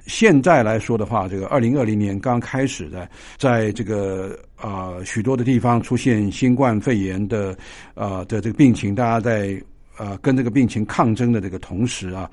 [0.08, 3.08] 现在来说的话，这个二零二零年刚开始的，
[3.38, 7.56] 在这个啊许多的地方出现新冠肺炎的
[7.94, 9.62] 啊的这个病情，大家在。
[9.98, 12.30] 呃，跟这个病情抗争的这个同时啊，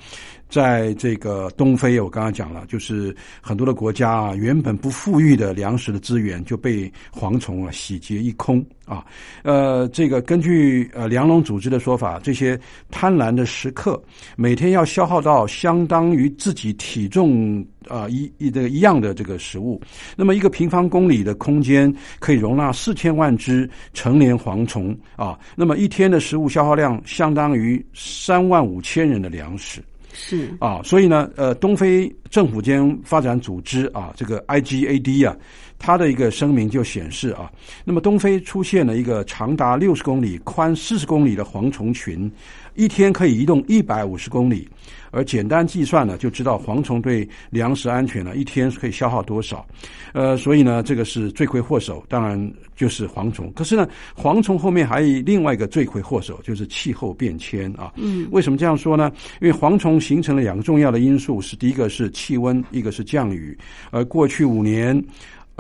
[0.51, 9.07] 在这个东非，我刚刚讲了，就是很多的国家啊，原本不富裕的粮食的资源就被蝗虫啊洗劫一空啊。
[9.45, 12.59] 呃，这个根据呃粮农组织的说法，这些
[12.91, 14.03] 贪婪的食客
[14.37, 17.65] 每天要消耗到相当于自己体重。
[17.89, 19.81] 啊，一一的一样的这个食物，
[20.15, 29.83] 那么一个平方公里的空间可以容纳四千万只成年蝗虫啊，那么一天的食物消耗量相当于三万五千人的粮食。
[30.13, 30.51] 是。
[30.61, 35.37] 啊，所以呢，呃，东非政府间发展组织啊，这个 IGAD 啊，
[35.81, 37.51] 它的一个声明就显示啊，
[37.85, 42.31] 那么东非出现了一个长达六十公里、宽四十公里的蝗虫群，
[42.75, 44.69] 一天可以移动一百五十公里。
[45.13, 49.67] 而简单计算呢，就知道蝗虫对粮食安全呢，一天可以消耗多少。
[50.13, 52.39] 呃，所以呢，这个是罪魁祸首，当然
[52.77, 53.53] 就是蝗虫。
[53.55, 57.93] 可是呢，蝗虫后面还有另外一个罪魁祸首，就是气候变迁啊。
[57.97, 59.11] 嗯，为什么这样说呢？
[59.41, 63.59] 因为蝗虫形成了两个重要的因素，是第一个是气温，一个是降雨。
[63.91, 65.03] 而过去五年，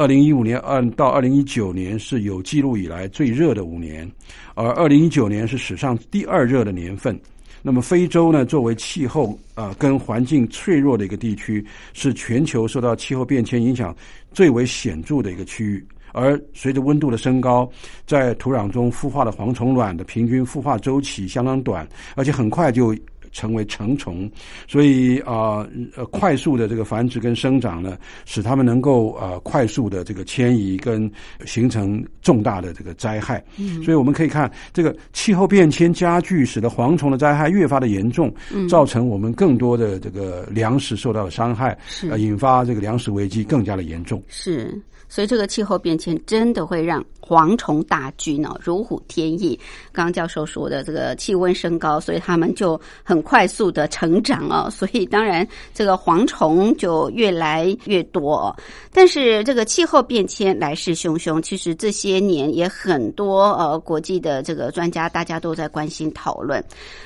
[0.01, 4.11] 二零一五年二到二零一九年是有记录以来最热的五年，
[4.55, 7.21] 而二零一九年是史上第二热的年份。
[7.61, 13.95] 那么非洲呢，作为气候啊跟环境脆弱的一个地区，是全球受到气候变迁影响
[14.33, 15.87] 最为显著的一个区域。
[16.13, 17.71] 而随着温度的升高，
[18.07, 21.87] 在土壤中孵化的蝗虫卵的平均孵化周期相当短，
[22.17, 22.97] 而且很快就。
[23.33, 24.31] 成为成虫，
[24.69, 25.67] 所以啊
[25.97, 31.11] 呃快速的这个繁殖跟生长呢，使它们能够呃快速的这个迁移跟
[31.45, 33.43] 形成重大的这个灾害。
[33.57, 38.33] 嗯，所以我们可以看这个气候变迁加剧，使得蝗虫的灾害越发的严重，
[38.69, 44.23] 造成我们更多的这个粮食受到了伤害，是呃引发这个粮食危机更加的严重。
[44.29, 44.81] 是。
[45.13, 49.59] 所以这个气候变迁真的会让蝗虫大军呢如虎添翼。
[49.91, 58.55] 刚刚教授说的这个气温升高，所以他们就很快速的成长哦，所以当然这个蝗虫就越来越多。
[58.93, 66.63] 但是这个气候变迁来势汹汹，其实这些年也很多呃国际的这个专家大家都在关心讨论。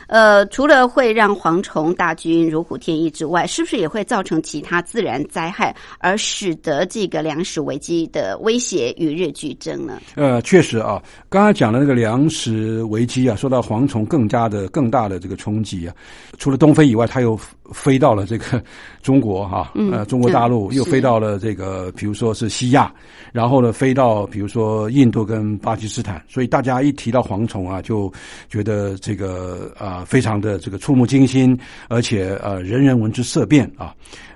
[0.06, 10.00] 呃，除了会让蝗虫大军如虎添翼之外，是不是也会造成其他自然灾害，而使得这个粮食危机的威胁与日俱增呢？
[10.14, 15.94] 呃，确实啊，刚才讲的那个粮食危机啊，受到蝗虫更加的更大的这个冲击啊。
[16.38, 17.38] 除了东非以外，它又
[17.72, 18.62] 飞到了这个
[19.02, 22.92] 中国哈，呃，中国大陆又飞到了这个，比如说是西亚，
[23.32, 26.22] 然后呢，飞到比如说印度跟巴基斯坦。
[26.28, 28.12] 所以大家一提到蝗虫啊，就
[28.48, 33.94] 觉得这个啊，非常的这个触目惊心，而且呃，人人闻之色变啊。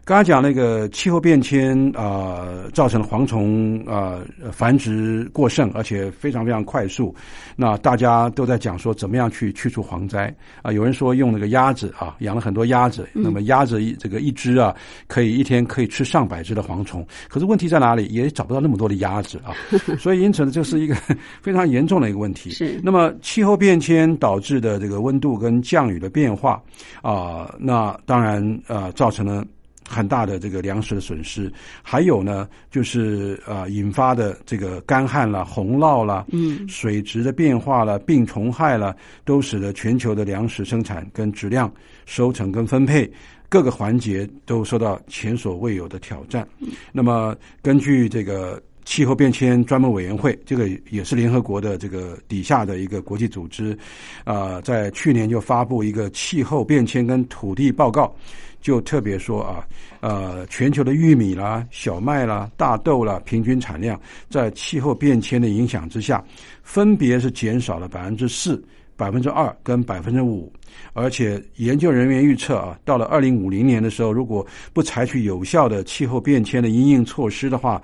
[0.08, 7.14] 刚才讲那个气候变迁啊，造成了蝗虫啊繁殖过剩，而且非常非常快速。
[7.56, 10.72] 那大家都在讲说，怎么样去去除蝗灾啊？
[10.72, 14.74] 有人说用那个鸭子啊，养了很多鸭子，那么鸭子一这个一只啊，
[15.08, 17.06] 可以一天可以吃上百只的蝗虫。
[17.28, 18.06] 可是问题在哪里？
[18.06, 19.52] 也找不到那么多的鸭子啊。
[20.00, 20.96] 所以因此呢，这是一个
[21.42, 22.48] 非常严重的一个问题。
[22.48, 22.80] 是。
[22.82, 26.62] 那么气候变迁导致的这个温度跟降雨的变化
[27.02, 29.44] 啊，那当然啊，造成了。
[29.88, 31.50] 很大的这个粮食的损失，
[31.82, 41.72] 还有呢，就是呃引发的这个干旱了、洪涝了、嗯，水质的变化了、病虫害了，都使得全球的粮食生产跟质量、
[42.04, 43.10] 收成跟分配
[43.48, 46.46] 各个环节都受到前所未有的挑战。
[46.92, 53.76] 那么，根据这个气候变迁专门委员会，这个也是联合国的这个底下的一个国际组织，
[54.24, 58.14] 啊，在去年就发布一个气候变迁跟土地报告。
[58.60, 59.66] 就特别说啊，
[60.00, 66.22] 呃，全球的玉米啦、小麦啦、大豆啦，平均产量在气候变迁的影响之下，
[66.62, 68.62] 分别是减少了百分之四、
[68.96, 70.52] 百分之二跟百分之五。
[70.92, 77.80] 而且研究人员预测啊，到了二零五零年的时候，如果不采取有效的气候变迁的应应措施的话，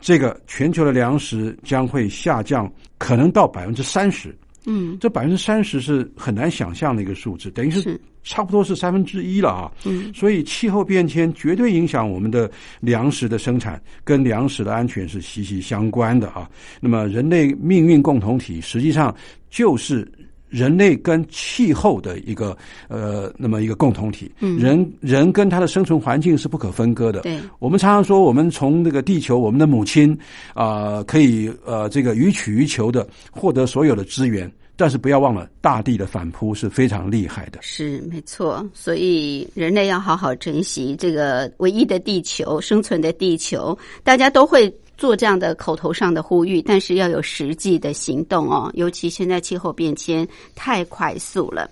[0.00, 4.36] 这个全球的粮食将会下降，可能到百分之三十。
[4.66, 7.98] 嗯，这百分之三十是很难想象的一个数字，等于是
[8.28, 9.72] 差不多是三分之一了啊。
[9.86, 12.48] 嗯，所以气候变迁绝对影响我们的
[12.80, 16.48] 粮食的生产，跟粮食的安全是息息相关的啊。
[16.78, 19.14] 那么人类命运共同体实际上
[19.48, 20.06] 就是
[20.50, 22.56] 人类跟气候的一个
[22.88, 24.30] 呃那么一个共同体。
[24.40, 27.22] 嗯，人人跟他的生存环境是不可分割的。
[27.22, 30.16] 对，我们常常说，我们从这个地球，我们的母亲
[30.54, 34.50] 啊，可以呃这个予取予求的获得所有的资源。
[34.78, 37.58] 但是不要忘了，大地的反扑是非常厉害的。
[37.60, 43.76] 是没错，所以人类要好好珍惜这个唯一的地球，生存的地球。
[44.04, 48.70] 大家都会做这样的口头上的呼吁，但是要有实际的行动哦。
[48.74, 51.68] 尤其现在气候变迁太快速了。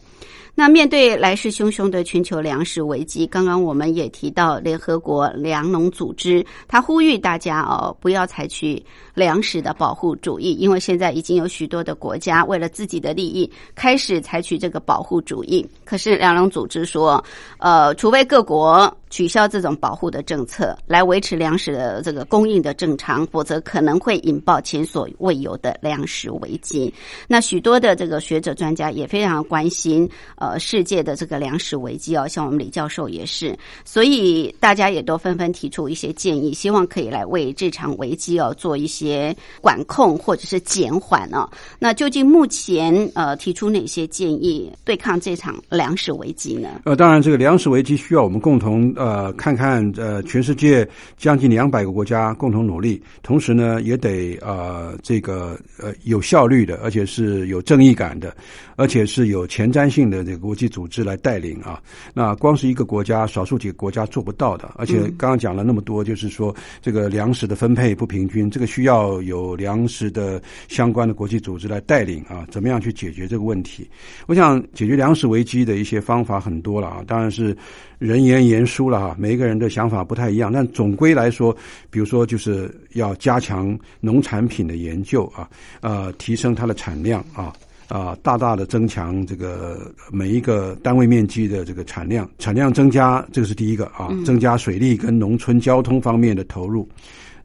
[0.59, 8.83] 那面对来势汹汹的全球粮食危机，刚刚我们也提到联合国粮农组织，他呼吁大家哦，不要采取
[9.13, 15.65] 粮食的保护主义，因为现在已经有许多的国家为了自己的利益开始采取这个保护主义。
[15.85, 17.23] 可是粮农组织说，
[17.59, 26.93] 呃，除非各国取消这种保护的政策，来维持粮食的这个供应的正常，否则可能会引爆前所未有的粮食危机。
[27.27, 30.07] 那许多的这个学者专家也非常关心。
[30.37, 33.57] 呃，世界的这个粮食危机哦，像我们李教授也是，
[33.87, 41.49] 所以大家也都纷纷提出一些建议，希望可以来为这场危机哦做一些管控或者是减缓哦。
[41.79, 46.83] 那究竟目前呃提出哪些建议对抗这场粮食危机呢？
[46.85, 50.87] 呃，当然，这个粮食危机需要我们共同呃呃看看呃全世界
[51.17, 58.37] 将近两百个国家共同努力，同时呢也得呃这个呃有效率的，而且是有正义感的，
[58.75, 61.81] 而且是有前瞻性的这个国际组织来带领啊。
[62.13, 73.89] 那光是一个国家，少数几个国家做不到的，而且刚刚讲了那么多，就是说这个粮食的分配不平均，这个需要有粮食的相关的国际组织来带领啊，怎么样去解决这个问题？
[74.27, 77.57] 我想解决粮食危机的一些方法很多了啊，当然是
[77.99, 81.57] 人言言殊了哈，每一个人的想法不太一样，但总归来说，
[81.91, 85.49] 比如说就是要加强农产品的研究啊，
[85.81, 87.53] 呃，提升它的产量啊。
[87.89, 96.89] 啊，大大的增强这个每一个单位面积的这个产量，产量增加，这个是第一个啊，增加水利跟农村交通方面的投入。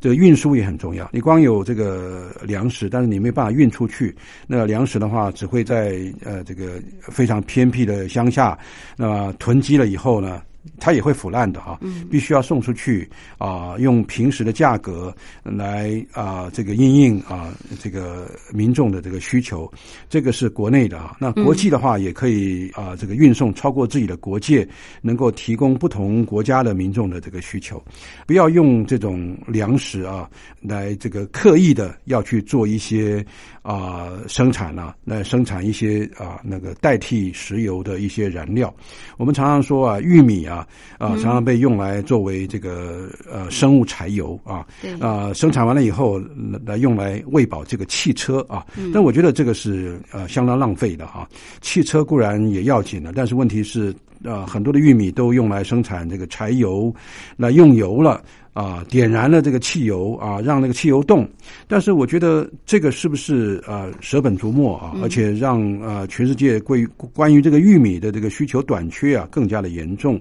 [0.02, 1.08] 这个运输也很重要。
[1.14, 4.14] 你光有这个粮食，但是你没办法运出去。
[4.48, 5.96] 那粮食的话，只会在
[6.26, 8.58] 呃这个非常偏僻的乡下，
[8.98, 10.42] 那囤积了以后呢？
[10.80, 19.72] 它也会腐烂的哈，必须要送出去啊，用平时的价格来啊，这个应应啊，这个民众的这个需求，
[20.08, 21.18] 这个是国内的啊。
[21.20, 24.68] 那国际的话，也可以啊，这个运送超过自己的国界，
[25.02, 27.84] 能够提供不同国家的民众的这个需求，
[28.28, 30.30] 不要用这种粮食啊
[30.62, 33.26] 来这个刻意的要去做一些
[33.64, 38.72] 啊生产啊，来生产一些啊那个代替石油的一些燃料。
[39.18, 40.51] 我们常常说啊，玉米啊。
[40.52, 44.66] 啊啊，常常被用来作为这个呃生物柴油啊，
[45.00, 46.22] 啊生产完了以后
[46.66, 51.28] 来用来喂饱这个汽车啊，但我觉得这个是呃相当浪费的哈。
[51.62, 56.94] 汽车固然也要紧的，但是问题是呃很多的玉米都用来生产这个柴油，
[57.38, 58.22] 来用油了。
[58.54, 61.28] 啊，点燃了这个汽油啊，让那个汽油动。
[61.68, 64.94] 但是我觉得这个是不是啊舍本逐末啊？
[65.02, 70.20] 而且让啊全世界关于关于这个玉米的这个需求短缺啊更加的严重。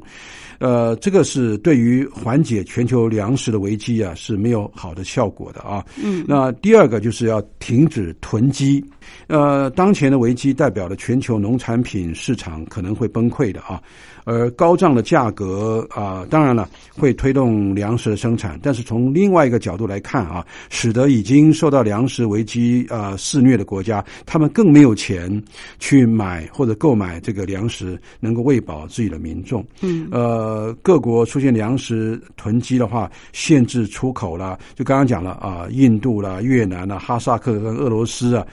[0.59, 5.85] 呃，这个是对于缓解全球粮食的危机啊是没有好的效果的啊。
[6.03, 6.25] 嗯。
[6.29, 8.85] 那第二个就是要停止囤积。
[9.27, 13.81] 呃，当前的危机代表了全球农产品市场可能会崩溃的啊。
[14.25, 18.61] 而高涨的价格啊，当然了，会推动粮食的生产。
[18.63, 25.43] 但是从另外一个角度来看啊，使得已经受到粮食危机啊肆虐的国家，他们更没有钱
[25.79, 29.65] 去买或者购买这个粮食，能够喂饱自己的民众。
[29.81, 34.57] 嗯，呃，各国出现粮食囤积的话，限制出口了。
[34.77, 38.47] 就刚刚讲了啊，印度啦、越南啦、哈萨克跟俄罗斯啊，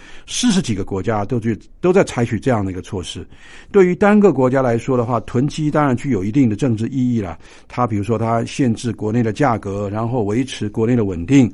[0.47, 3.27] 四十几个国家都去都在采取这样的一个措施。
[3.69, 5.69] 对于单个国家来说的话，囤积。
[5.69, 7.37] 当然具有一定的政治意义了。
[7.67, 11.53] 它比如说，它限制国内的价格，然后维持国内的稳定，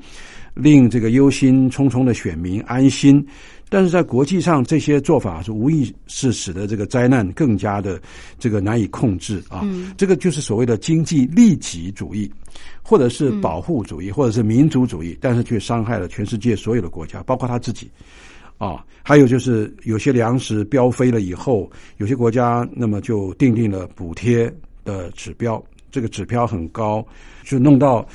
[0.54, 3.26] 令这个忧心忡忡的选民安心。
[3.68, 8.00] 但是在国际上，这些做法是无疑是使得这个灾难更加的
[8.38, 9.68] 这个难以控制啊。
[9.98, 12.32] 这个就是所谓的经济利己主义，
[12.84, 17.90] 或者是保护主义，或者是民族主义，但是却伤害了全世界所有的国家，包括他自己。
[18.58, 24.54] 啊，还有就是有些粮食标飞了以后，有些国家那么就定定了补贴
[24.86, 27.06] 的指标，这个指标很高，
[27.44, 28.08] 就弄到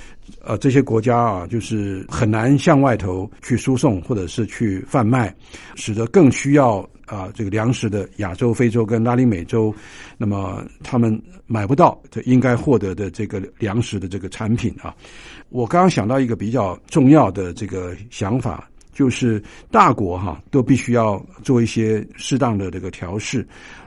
[0.42, 5.34] 呃这些国家啊，就是很难向外头去输送或者是去贩卖，
[5.74, 9.74] 使得更需要啊这个粮食的亚洲、非洲跟拉丁美洲，
[10.16, 14.94] 那么他们买不到这应该获得的这个粮食的这个产品啊。
[15.50, 18.66] 我刚刚想到一个比较重要的这个想法。
[18.98, 19.40] 就是
[19.70, 23.46] 大国哈都必须要做一些适当的这个调试，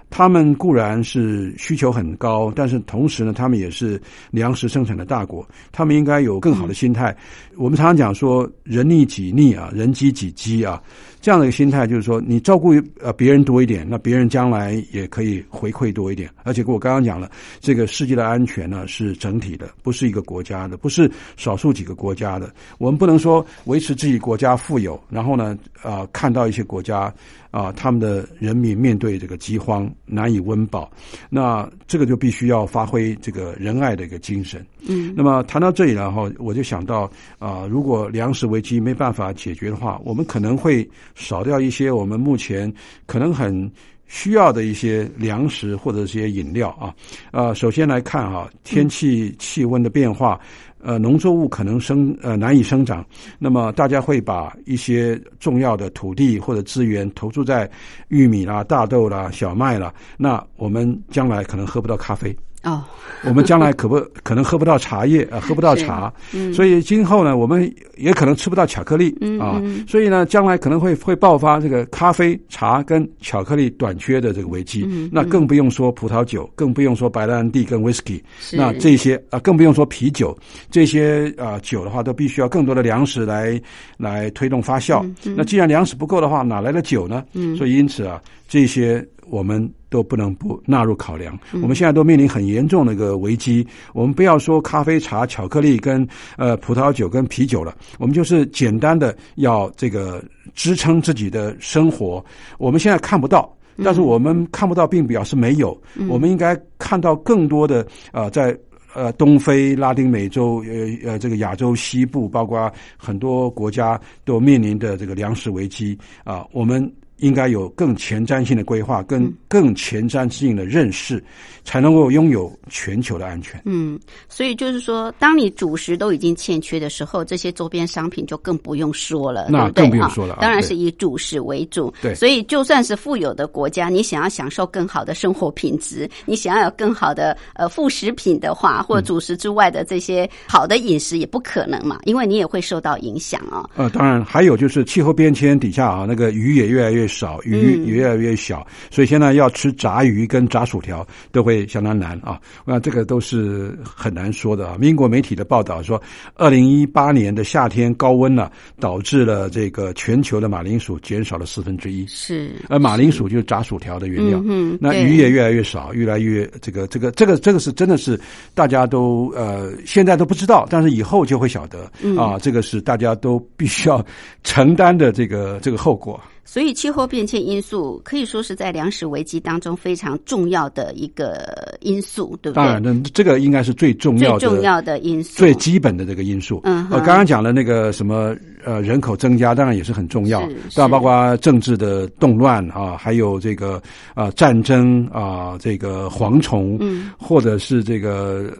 [0.09, 7.13] 他们固然是需求很高，但是同时呢，他们也是粮食生产的大国，他们应该有更好的心态。
[7.57, 10.81] 我们常常讲说“人逆己逆啊，人饥己饥啊”。
[11.21, 16.27] 这样的一个心态，就是说，你照顾呃别人多一点，那别人将来也可以回馈多一点。
[16.43, 22.51] 而且，我刚刚讲了，这个世界的安全呢是整体的，不是一个国家的，不是少数几个国家的。
[22.79, 27.13] 我们不能说维持自己国家富有，然后呢，啊，看到一些国家
[27.51, 30.91] 啊，他们的人民面对这个饥荒难以温饱，
[31.29, 34.65] 那这个就必须要发挥这个仁爱的一个精神。
[34.87, 37.07] 嗯，那么谈到这里然后我就想到
[37.37, 40.89] 啊，如果粮食危机没办法解决的话，我们可能会。
[41.15, 42.71] 少掉一些我们目前
[43.05, 43.71] 可能很
[44.07, 46.93] 需要的一些粮食或者一些饮料啊，
[47.31, 50.37] 呃，首先来看啊，天气气温的变化，
[50.81, 53.05] 呃农作物可能生呃难以生长，
[53.39, 57.69] 那么大家会把一些重要的土地或者资源投注在
[58.09, 62.35] 玉米啦、大豆啦、小麦啦，那我们将来可能喝不到咖啡。
[62.63, 62.83] 哦，
[63.25, 66.13] 我们将来可不可能喝不到茶叶啊、呃，喝不到茶，
[66.53, 74.87] 所以今后呢，我们也可能吃不到巧克力啊，所以呢，将来可能会会爆发这个咖啡、茶跟巧克力短缺的这个危机。
[75.11, 80.37] 那更不用说葡萄酒，更不用说白兰地跟 whisky，那这些啊，更不用说啤酒，
[80.69, 83.59] 这些啊酒的话，都必须要更多的粮食来
[83.97, 85.03] 来推动发酵。
[85.35, 87.23] 那既然粮食不够的话，哪来的酒呢？
[87.57, 89.67] 所以因此啊，这些我们。
[89.91, 91.37] 都不能不纳入考量。
[91.61, 93.67] 我们现在都面临很严重的一个危机。
[93.93, 100.23] 我们不要说咖啡、茶、巧克力跟呃葡萄酒跟啤酒了，我们就是简单的要这个
[100.55, 102.23] 支撑自己的生活。
[102.57, 105.79] 我们现在看不到，但是我们看不到并表示没有。
[106.07, 108.57] 我们应该看到更多的啊，在
[108.93, 116.89] 呃东非、拉丁美洲、呃呃这个亚洲西部，包括很多国家都面临的这个粮食危机啊，我们。
[117.21, 121.23] 应该有更前瞻性的规划，跟更前瞻性的认识，
[121.63, 123.61] 才能够拥有全球的安全。
[123.65, 130.37] 嗯，所以就是说，当你主食都已经欠缺的时候，这些周边商品就更不用说了，那更不用说了。
[130.41, 131.93] 当然是以主食为主。
[132.01, 143.69] 对，所以就算是富有的国家，你想要享受更好的生活品质，你想要有更好的呃副食品的话，或者主食之外的这些好的饮食，也不可能嘛，因为你也会受到影响啊。
[143.75, 147.01] 呃，当然还有就是气候变迁底下啊，那个鱼也越来越。
[147.11, 152.39] 少鱼也越来越小，所以现在要吃炸鱼跟炸薯条都会相当难啊！
[152.65, 154.77] 那这个都是很难说的啊。
[154.81, 156.01] 英国媒体的报道说，
[156.35, 158.49] 二零一八年的夏天高温呢，
[158.79, 162.05] 导致了这个全球的马铃薯减少了四分之一。
[162.07, 164.41] 是，而马铃薯就是炸薯条的原料。
[164.45, 168.19] 嗯，那鱼也越来越少，越来越这个这个这个这个是真的是
[168.53, 174.03] 大家都呃现在都不知道，但是以后就会晓得啊，这个是大家都必须要
[174.43, 176.19] 承担的这个这个后果。
[176.43, 182.63] 所以，气候变迁因素可以说是在粮食危机当中非常重要的一个因素，对不对？
[182.63, 186.59] 当然，那这个应该是最重要的、最重要的因素、最基本的这个因素。
[186.63, 188.35] 嗯，我刚刚讲的那个什么。
[188.65, 190.41] 呃，人口增加当然也是很重要，
[190.75, 193.81] 当然包括政治的动乱啊，还有这个
[194.13, 198.51] 啊战争啊，这个蝗虫，嗯，或者是这个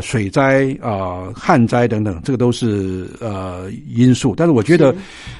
[0.00, 4.34] 水灾啊、旱灾等等，这个都是呃因素。
[4.36, 4.94] 但是我觉得，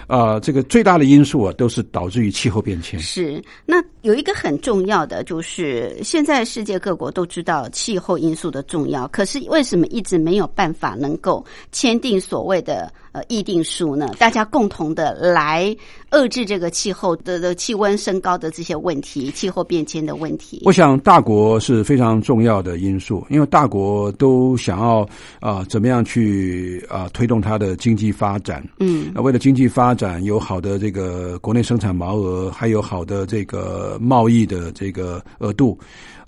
[0.07, 2.99] 啊，这个最大的因素啊，都是导致于气候变迁。
[3.01, 12.93] 是，那有一个很重要的，就是现在世界各国都知道气候因素的重要，可是为什么一直没有办法能够签订所谓的？
[13.19, 14.09] 呃，议定书呢？
[14.17, 15.77] 大家共同的来
[16.13, 20.63] 遏制这个气候的的气温升高的这些问题，气候变迁的问题。
[20.65, 25.09] 我想大国是非常重要的因素，因为大国都想要
[25.41, 28.65] 啊，怎么样去啊推动它的经济发展。
[28.79, 35.77] 嗯，为了经济发展，有好的这个国内生产毛额，还有好的这个贸易的这个额度。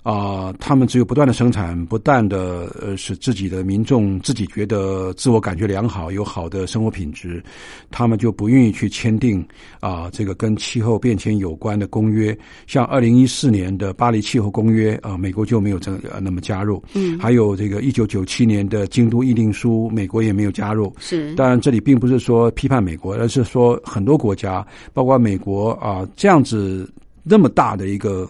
[0.03, 7.43] 啊，他们只有不断的生产，不断的呃，使自己的民众自己觉得自我感觉良好，有好的生活品质，
[7.91, 9.45] 他们就不愿意去签订
[9.79, 12.35] 啊，这个跟气候变迁有关的公约。
[12.65, 16.83] 像二零一四年的巴黎气候公约啊，美国就没有这那么加入。
[16.95, 20.91] 嗯，还有这个一九九七年的京都议定书，美国也没有加入。
[20.97, 26.91] 是，当然这里并不是说批判美国，而是说很多国家，包括美国啊，这样子
[27.21, 28.27] 那么大的一个。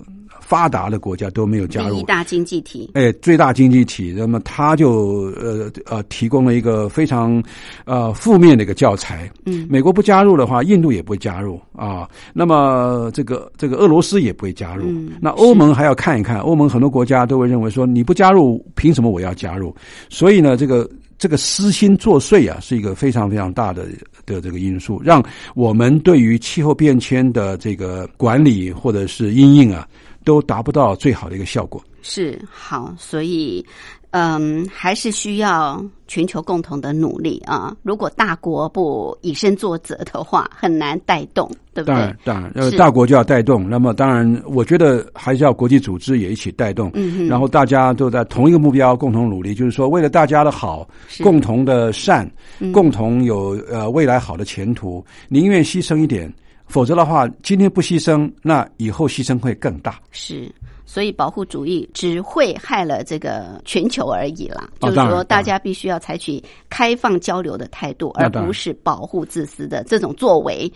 [0.51, 7.41] 发达的国家都没有加入一大经济体，哎，最大经济体，那么他就呃呃提供了一个非常
[7.85, 9.31] 呃负面的一个教材。
[9.45, 12.05] 嗯，美国不加入的话，印度也不会加入啊。
[12.33, 14.91] 那么这个这个俄罗斯也不会加入。
[15.21, 19.73] 那欧盟还要看一看，欧盟很多国家都会认为说你不加入，凭什么我要加入？
[20.09, 20.85] 所以呢，这个
[21.17, 23.85] 这个私心作祟啊，是一个非常非常大的
[24.25, 25.23] 的这个因素，让
[25.55, 29.87] 我们对于气候变迁的这个管理或者是因应啊。
[30.23, 31.81] 都达不到最好的一个效果。
[32.03, 33.63] 是好，所以
[34.09, 37.75] 嗯，还是需要全球共同的努力啊！
[37.83, 41.93] 如果大国不以身作则的话，很难带动，对不对？
[41.93, 43.69] 当然，当然，呃，大国就要带动。
[43.69, 46.89] 那么，当然，我觉得还是要国际组织也一起带动。
[46.95, 50.89] 嗯然后大家都在同一个目标共同努力，就是说，为了大家的好，
[51.21, 52.29] 共同的善，
[52.73, 56.33] 共同有呃未来好的前途，宁愿牺牲一点。
[56.71, 59.99] 否则的话，今天不牺牲，那以后牺牲会更大。
[60.11, 60.49] 是。
[60.91, 64.69] 所以保护主义只会害了这个全球而已啦。
[64.81, 70.69] 就是说，大家必须要采取开放交流的态度，而不是保护自私的这种作为。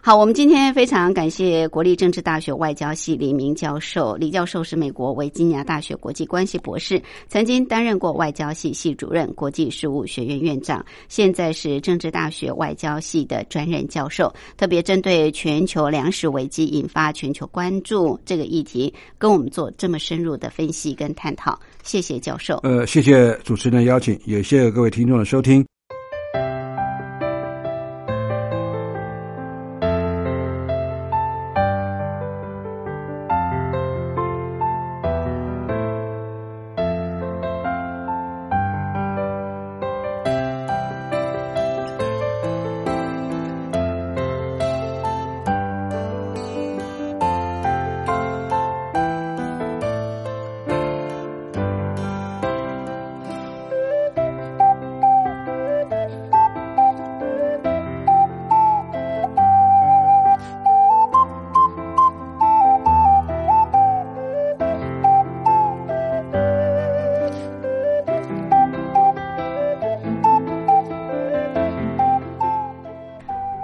[0.00, 4.16] 好，我们今天非常感谢国立政治大学外交系李明教授。
[4.16, 14.32] 李教授是美国维吉尼亚大学国际关系博士，曾经担任过外交系系主任、国际事务学院院长，现在是政治大学外交系的专任教授。
[14.56, 21.58] 特别针对全球粮食危机引发全球关注这个议题，跟我们做这么深入的分析跟探讨。
[21.82, 22.60] 谢谢教授。
[22.62, 25.66] 呃，谢谢主持人的邀请，也谢谢各位听众的收听。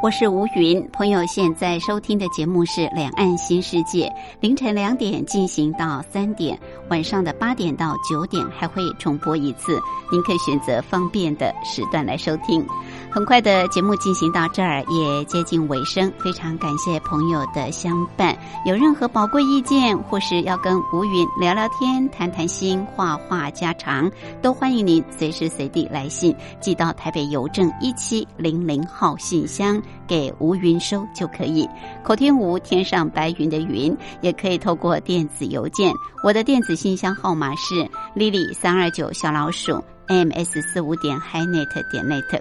[0.05, 4.07] 我是吴云，朋友现在收听的节目是《两岸新世界》，
[4.38, 9.80] 凌晨两点进行到三点，晚上的八点到九点还会重播一次，
[10.12, 12.62] 您可以选择方便的时段来收听。
[13.11, 18.36] 很快的节目进行到这儿也接近尾声，非常感谢朋友的相伴。
[18.66, 24.11] 有任何宝贵意见，或是要跟吴云聊聊天、谈谈心、话话家常，
[24.42, 31.68] 都欢迎您随时随地来信寄到台北邮政一七零零号信箱给吴云收就可以。
[32.03, 35.92] 口天吴天上白云的云，也可以透过电子邮件。
[36.22, 42.40] 我的电子信箱号码是 lily 三二九小老鼠 ms 四五点 highnet 点 net。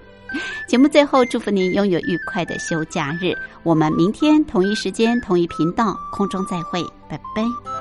[0.67, 3.35] 节目最后，祝福您拥有愉快的休假日。
[3.61, 7.72] 我们明天同一时间、同一频道空中再会，拜拜。